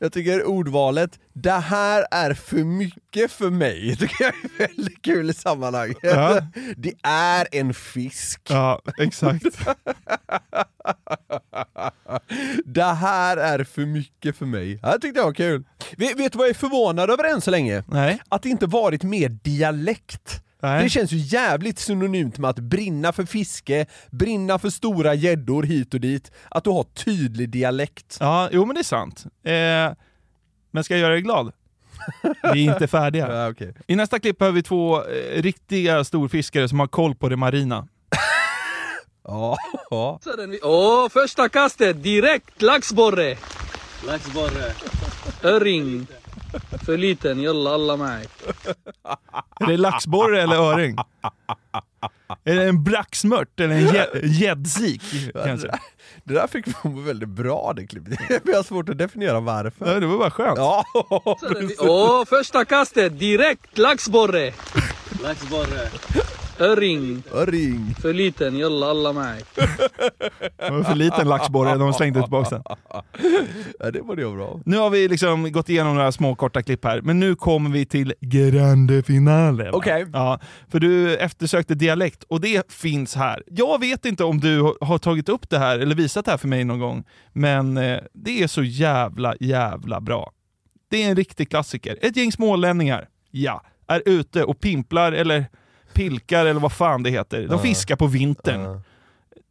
[0.00, 5.30] jag tycker ordvalet, det här är för mycket för mig, tycker jag är väldigt kul
[5.30, 5.98] i sammanhanget.
[6.02, 6.40] Ja.
[6.76, 8.40] Det är en fisk.
[8.48, 9.44] Ja, exakt.
[12.64, 14.80] Det här är för mycket för mig.
[14.82, 15.64] Det tyckte jag var kul.
[15.96, 17.84] Vet du vad jag är förvånad över än så länge?
[17.86, 18.20] Nej.
[18.28, 20.42] Att det inte varit mer dialekt.
[20.62, 20.82] Nej.
[20.82, 25.94] Det känns ju jävligt synonymt med att brinna för fiske, brinna för stora gäddor hit
[25.94, 28.16] och dit, att du har tydlig dialekt.
[28.20, 29.24] Ja, jo men det är sant.
[29.44, 29.96] Eh,
[30.70, 31.52] men ska jag göra dig glad?
[32.54, 33.28] Vi är inte färdiga.
[33.36, 33.74] Ja, okej.
[33.86, 37.88] I nästa klipp har vi två eh, riktiga storfiskare som har koll på det marina.
[39.24, 39.56] Ja,
[39.90, 40.20] ja.
[40.62, 43.36] Åh, första kastet direkt laxborre.
[44.06, 44.72] Laxborre.
[45.42, 46.06] Öring.
[46.84, 48.26] För liten, jalla alla med.
[49.60, 50.96] Är det laxborre eller öring?
[52.44, 55.02] Är det en braxmört eller en gä- gäddsik?
[55.44, 55.68] Kanske?
[56.24, 58.18] Det, där fick man väldigt bra det klippet.
[58.44, 59.92] Jag har svårt att definiera varför.
[59.92, 60.58] Ja, det var bara skönt.
[60.58, 60.84] Ja,
[61.78, 64.52] Åh, första kastet direkt laxborre.
[65.22, 65.88] Laxborre.
[66.62, 67.22] Öring.
[67.32, 67.94] Öring.
[68.00, 69.12] För liten, jalla alla.
[69.12, 69.16] Det
[70.70, 72.62] var för liten laxborre, de slängde tillbaka den.
[73.78, 74.60] Ja, det var det bra.
[74.64, 77.86] Nu har vi liksom gått igenom några små korta klipp här, men nu kommer vi
[77.86, 79.70] till grande finale.
[79.72, 80.06] Okej.
[80.12, 83.42] Ja, för du eftersökte dialekt och det finns här.
[83.46, 86.38] Jag vet inte om du har- har tagit upp det här eller visat det här
[86.38, 90.32] för mig någon gång, men eh, det är så jävla, jävla bra.
[90.90, 91.98] Det är en riktig klassiker.
[92.02, 95.46] Ett gäng smålänningar, ja, är ute och pimplar eller
[95.94, 97.46] pilkar eller vad fan det heter.
[97.48, 98.80] De fiskar på vintern.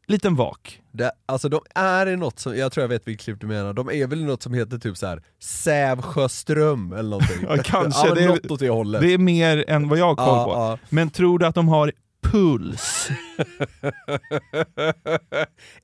[0.08, 0.82] Liten vak.
[0.92, 3.74] Det, alltså de är i något som, jag tror jag vet vilket klipp du menar,
[3.74, 7.38] de är väl i något som heter typ så här Sävsjöström eller någonting.
[7.50, 8.08] Ja, kanske.
[8.08, 9.02] ja, det, något åt det hållet.
[9.02, 10.52] det är mer än vad jag har koll Ja, på.
[10.52, 10.78] ja.
[10.90, 11.92] Men tror du att de har
[12.24, 13.10] puls?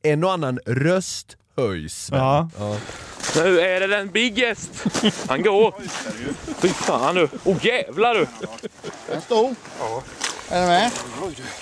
[0.03, 2.09] en och annan röst höjs.
[2.11, 2.49] Ja.
[2.59, 2.77] Ja.
[3.35, 4.71] Nu är det den biggest.
[5.29, 5.73] Han går.
[6.61, 7.27] Fy fan du.
[7.43, 8.27] Åh oh, jävlar du.
[9.13, 9.55] En stor.
[10.49, 10.91] Är du med?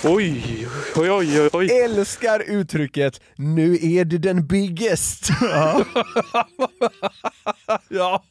[0.03, 1.71] Oj, oj, oj, oj.
[1.83, 5.29] Älskar uttrycket “nu är det den biggest”.
[7.89, 8.23] Ja.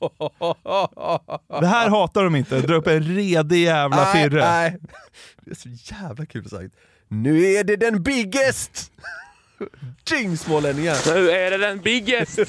[1.60, 2.60] Det här hatar de inte.
[2.60, 4.40] Dra upp en redig jävla nej, firre.
[4.40, 4.78] nej.
[5.40, 6.74] Det är så jävla kul sagt.
[7.08, 8.92] Nu är det den biggest!
[10.10, 11.14] Ding smålänningar!
[11.14, 12.38] Nu är det den biggest.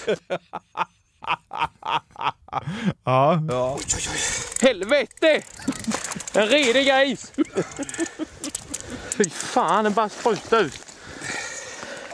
[3.04, 3.42] Ja.
[3.50, 3.78] Ja.
[4.62, 5.44] Helvete!
[6.34, 7.32] En redig gris.
[9.18, 10.80] Fy fan, den bara sprutar ut.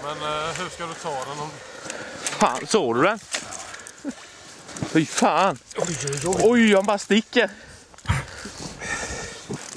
[0.03, 1.49] Men eh, hur ska du ta den om...
[2.21, 3.19] Fan, såg du den?
[4.93, 5.59] Fy fan.
[6.25, 7.49] Oj, han bara sticker.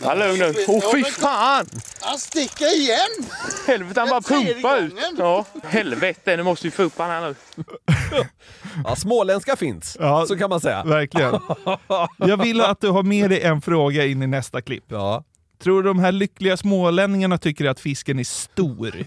[0.02, 0.64] Ja, lugn nu.
[0.68, 1.66] Åh, fy fan!
[2.04, 3.30] Han sticker igen!
[3.66, 4.94] Helvete, han bara pumpar ut.
[5.18, 7.34] Ja, helvete, nu måste vi få upp han här nu.
[8.84, 10.84] Ja, småländska finns, Ja, så kan man säga.
[10.84, 11.40] Verkligen.
[12.16, 14.84] Jag vill att du har med dig en fråga in i nästa klipp.
[14.88, 15.24] Ja.
[15.62, 19.04] Tror du de här lyckliga smålänningarna tycker att fisken är stor?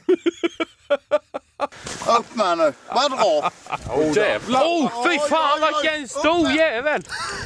[2.20, 2.74] Öppna nu.
[2.96, 3.52] Bara dra.
[3.96, 4.62] Åh jävlar!
[4.66, 7.04] Åh fy fan vilken stor jävel!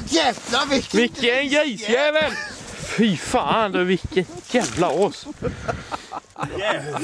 [0.10, 2.32] Jävlar vilken Vilken grisjävel!
[2.98, 5.26] Fy fan du vilken jävla as!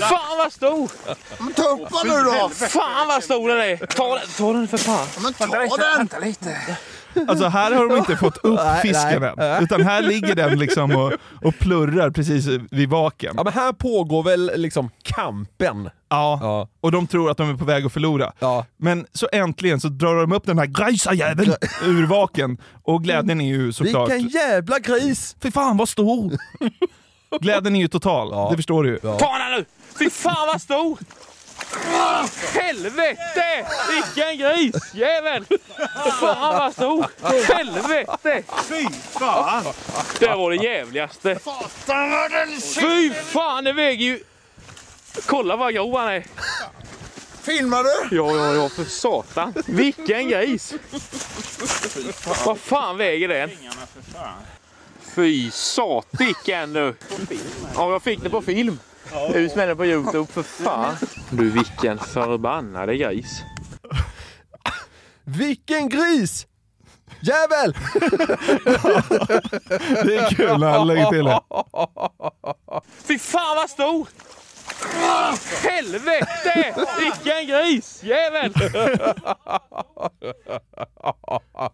[0.10, 0.92] Fan vad stor!
[1.40, 2.50] Men ta upp den nu då.
[2.50, 3.78] Fan vad stor den är!
[3.78, 5.08] Ta den, ta den för fan!
[5.24, 5.98] Men ta den.
[5.98, 6.78] Vänta lite.
[7.28, 9.64] Alltså här har de inte fått upp fisken än.
[9.64, 13.34] Utan här ligger den liksom och, och plurrar precis vid vaken.
[13.38, 15.90] Ja men här pågår väl liksom kampen.
[16.10, 18.32] Ja, och de tror att de är på väg att förlora.
[18.78, 21.54] Men så äntligen så drar de upp den här grisajäveln
[21.84, 22.58] ur vaken.
[22.84, 24.12] Och glädjen är ju såklart...
[24.12, 25.36] Vilken jävla gris!
[25.42, 26.38] Fy fan vad stor!
[27.42, 28.98] Glädjen är ju total, det förstår du ju.
[29.00, 29.66] Ta den nu!
[30.00, 30.98] Fy fan vad stor!
[32.54, 33.66] Helvete!
[33.90, 35.46] Vilken grisjävel!
[36.20, 37.06] Fan vad stor!
[37.54, 38.44] Helvete!
[38.64, 38.88] Fy
[39.20, 39.64] fan!
[40.20, 41.40] Det var det jävligaste.
[41.44, 44.24] Satan vad den Fy fan, det väger ju...
[45.26, 46.24] Kolla vad grov han är.
[47.42, 48.16] Filmar du?
[48.16, 49.54] Ja, ja, ja, för satan.
[49.66, 50.74] Vilken gris!
[52.46, 53.50] Vad fan väger den?
[55.16, 56.96] Fy satiken du!
[57.76, 58.80] Ja, jag fick det på film.
[59.34, 60.96] Ut med den på Youtube, för fan.
[61.30, 63.42] Du, vilken förbannade gris.
[65.24, 66.48] Vilken gris!
[67.22, 67.74] Jävel!
[70.06, 71.40] Det är kul när han lägger till det.
[73.08, 74.08] Fy fan vad stor!
[75.64, 76.76] Helvete!
[77.00, 78.54] Vilken grisjävel!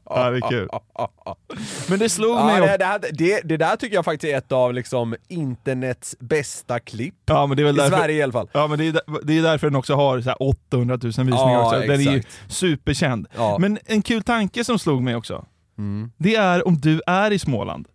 [0.06, 0.70] Ja, det är kul.
[1.90, 2.78] Men det slog Ja, mig det, också.
[2.78, 7.16] det, här- det, det där tycker jag faktiskt är ett av liksom internets bästa klipp.
[7.26, 8.50] Ja, men det är väl I därför, Sverige i alla fall.
[8.54, 11.36] Ja, men det är, det är därför den också har så här 800 000 visningar
[11.38, 11.80] Ja, också.
[11.80, 12.52] Den är ju exakt.
[12.54, 13.28] superkänd.
[13.36, 13.58] Ja.
[13.60, 15.46] Men en kul tanke som slog mig också,
[15.78, 16.12] Mm.
[16.18, 17.88] det är om du är i Småland.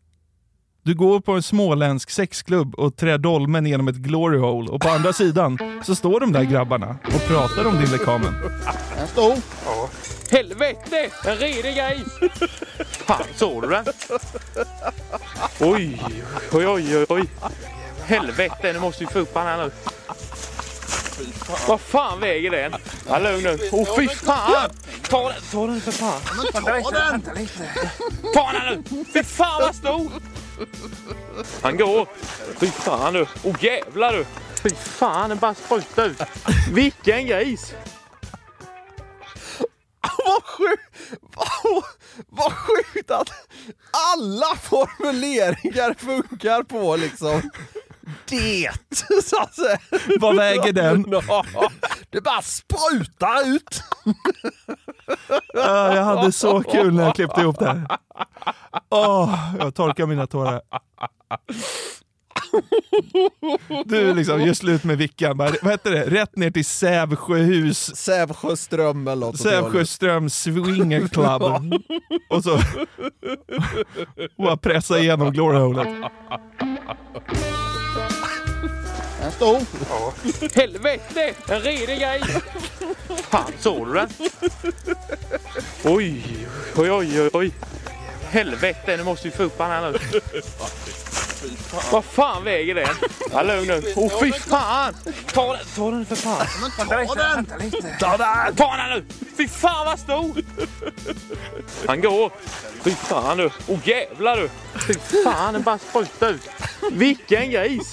[0.89, 4.89] Du går på en småländsk sexklubb och trär dolmen genom ett glory hole och på
[4.89, 8.34] andra sidan så står de där grabbarna och pratar om din lekamen.
[9.01, 9.36] En stor.
[10.30, 11.11] Helvete!
[11.24, 12.30] En redig gris!
[13.07, 13.84] Fan, såg du den?
[15.61, 16.03] Oj,
[16.53, 17.24] oj, oj, oj.
[18.05, 19.70] Helvete, nu måste vi få upp han här nu.
[21.68, 22.74] Vad fan väger den?
[23.09, 23.59] Ja, lugn nu.
[23.72, 24.70] Åh fy fan!
[25.09, 26.20] Ta den, ta den för fan.
[26.53, 27.22] Ta den.
[28.34, 29.05] Ta den nu!
[29.12, 30.11] Fy fan vad stor!
[31.63, 32.09] Han går.
[32.61, 33.27] Fy fan du.
[33.45, 34.27] Åh jävlar du.
[34.63, 36.23] Fy fan, den bara sprutar ut.
[36.73, 37.75] Vilken gris!
[40.27, 40.83] Vad sjukt!
[41.21, 41.85] Vad,
[42.29, 43.29] vad sjukt att
[43.91, 47.51] alla formuleringar funkar på liksom
[48.29, 48.71] det.
[50.21, 51.03] Vad väger den?
[52.11, 53.83] Det bara sprutar ut.
[55.55, 57.87] Ja, jag hade så kul när jag klippte ihop det här.
[58.91, 60.61] Åh, jag torkar mina tårar.
[63.85, 65.37] Du liksom, gör slut med Vickan.
[65.37, 66.05] Bara, Vad heter det?
[66.05, 67.97] Rätt ner till Sävsjöhus.
[67.97, 69.41] Sävsjöström eller något.
[69.41, 71.43] Sävsjöström Swinger Club.
[72.31, 72.55] Och så
[74.37, 75.59] och bara pressa igenom glory
[79.41, 79.62] holet.
[79.62, 80.12] En stor.
[80.55, 81.35] Helvete!
[81.49, 82.43] En redig gris!
[83.31, 84.09] Fan, såg du den?
[85.85, 86.24] Oj,
[86.76, 87.53] oj, oj, oj, oj.
[88.31, 89.99] Helvete, nu måste vi få upp han här nu.
[91.93, 92.89] Vad fan väger den?
[93.32, 93.93] Ja, lugn nu.
[93.97, 94.95] Åh fy fan!
[95.32, 96.47] Ta den, ta den för fan.
[96.61, 96.84] Men ta
[97.14, 97.47] den.
[98.01, 98.57] Ta den!
[98.57, 99.05] Ta den nu!
[99.36, 100.36] Fy fan vad stor!
[101.86, 102.32] Han går.
[102.84, 103.51] Fy fan du.
[103.66, 104.51] Åh jävlar du.
[104.86, 106.51] Fy fan, den bara sprutar ut.
[106.93, 107.93] Vilken gris!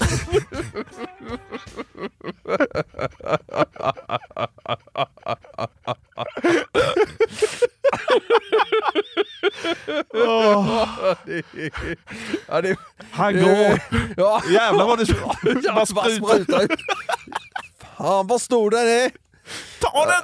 [11.25, 11.43] Det,
[12.47, 12.77] ja, det,
[13.11, 13.81] Han går.
[14.17, 14.41] Ja.
[14.49, 16.79] Jävlar vad det Ja, sprutar ut.
[17.97, 19.11] Fan vad stor den är!
[19.81, 20.21] Ta den!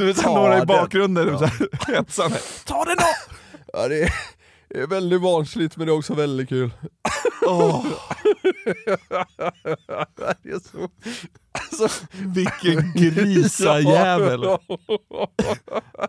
[0.00, 0.66] Du vet, några i den.
[0.66, 1.50] bakgrunden här,
[1.94, 2.38] hetsande.
[2.64, 3.04] Ta den då!
[3.72, 4.12] Ja, det, är,
[4.68, 6.70] det är väldigt barnsligt men det är också väldigt kul.
[7.46, 7.86] Åh,
[10.42, 10.88] Det är så,
[11.52, 14.40] alltså, vilken grisajävel.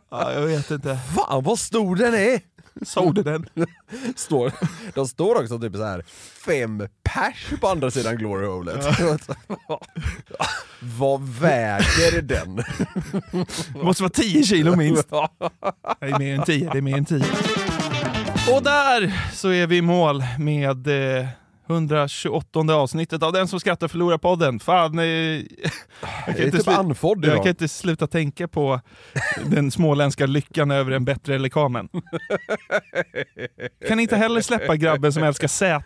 [0.09, 0.99] Ja, jag vet inte.
[1.15, 2.41] fan vad stor den är!
[2.81, 3.45] Såg du den?
[4.15, 4.51] Står,
[4.95, 6.03] de står också typ så här
[6.45, 8.85] fem pers på andra sidan glory holet.
[10.79, 12.55] vad väger den?
[13.73, 15.09] Det måste vara 10 kilo minst.
[15.09, 17.25] Det är mer än 10, det är mer än 10.
[18.51, 21.27] Och där så är vi i mål med eh,
[21.67, 24.59] 128 avsnittet av Den som skrattar förlorar podden.
[24.59, 25.43] Fan, eh, jag,
[26.27, 28.81] Jag är typ andfådd jag kan inte sluta tänka på
[29.45, 31.89] den småländska lyckan över en bättre lekamen.
[33.87, 35.83] Kan inte heller släppa grabben som älskar Z.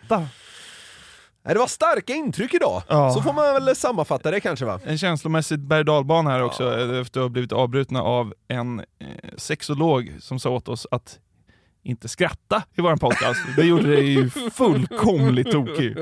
[1.42, 2.82] Det var starka intryck idag.
[2.88, 3.10] Ja.
[3.10, 4.80] Så får man väl sammanfatta det kanske va?
[4.84, 8.84] En känslomässigt berg och här också, eh, efter att ha blivit avbrutna av en eh,
[9.36, 11.18] sexolog som sa åt oss att
[11.82, 13.40] inte skratta i vår podcast.
[13.56, 15.96] Det gjorde det ju fullkomligt tokig.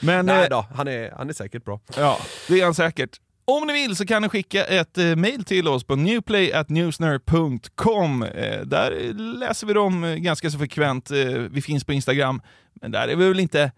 [0.00, 1.80] Men, Nej eh, då, han är, han är säkert bra.
[1.96, 3.20] Ja, det är han säkert.
[3.44, 8.22] Om ni vill så kan ni skicka ett eh, mail till oss på newplay.newsner.com.
[8.22, 11.10] Eh, där läser vi dem eh, ganska så frekvent.
[11.10, 12.42] Eh, vi finns på Instagram,
[12.74, 13.72] men där är vi väl inte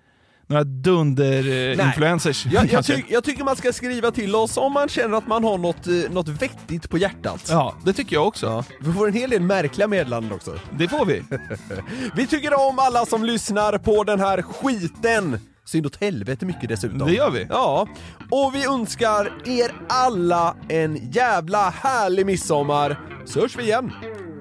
[0.47, 2.47] några dunder-influencers.
[2.47, 2.97] Jag, jag, kanske.
[2.97, 5.87] ty jag tycker man ska skriva till oss om man känner att man har något,
[5.87, 7.47] eh, något vettigt på hjärtat.
[7.49, 8.65] Ja, det tycker jag också.
[8.81, 10.59] Vi får en hel del märkliga meddelanden också.
[10.79, 11.23] Det får vi.
[12.17, 15.39] vi tycker om alla som lyssnar på den här skiten.
[15.67, 16.99] Synd åt helvete mycket dessutom.
[16.99, 17.47] Det gör vi.
[17.49, 17.89] Ja.
[18.31, 23.01] Och vi önskar er alla en jävla härlig midsommar.
[23.25, 23.93] Så hörs vi igen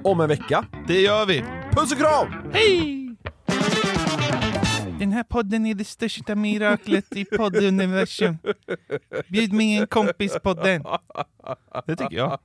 [0.03, 0.65] om en vecka.
[0.87, 1.43] Det gör vi.
[1.71, 2.27] Puss och kram!
[2.53, 3.02] Hej!
[5.03, 8.37] Den här podden är det största miraklet i podduniversum.
[9.27, 10.83] Bjud med en kompis på den.
[11.87, 12.39] Det tycker jag.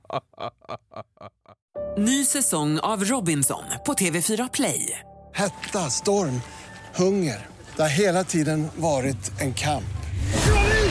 [1.97, 4.99] Ny säsong av Robinson på TV4 Play.
[5.33, 6.41] Hetta, storm,
[6.95, 7.47] hunger.
[7.75, 9.83] Det har hela tiden varit en kamp.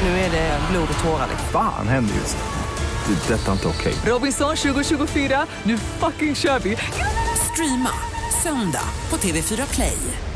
[0.03, 1.29] Nu är det blod och tårar.
[1.53, 3.15] Fan händer just nu.
[3.15, 3.35] Det.
[3.35, 3.95] är Detta är inte okej.
[4.07, 6.77] Robinson 2024, nu fucking kör vi!
[7.53, 7.93] Streama
[8.43, 10.28] söndag på TV4 Play.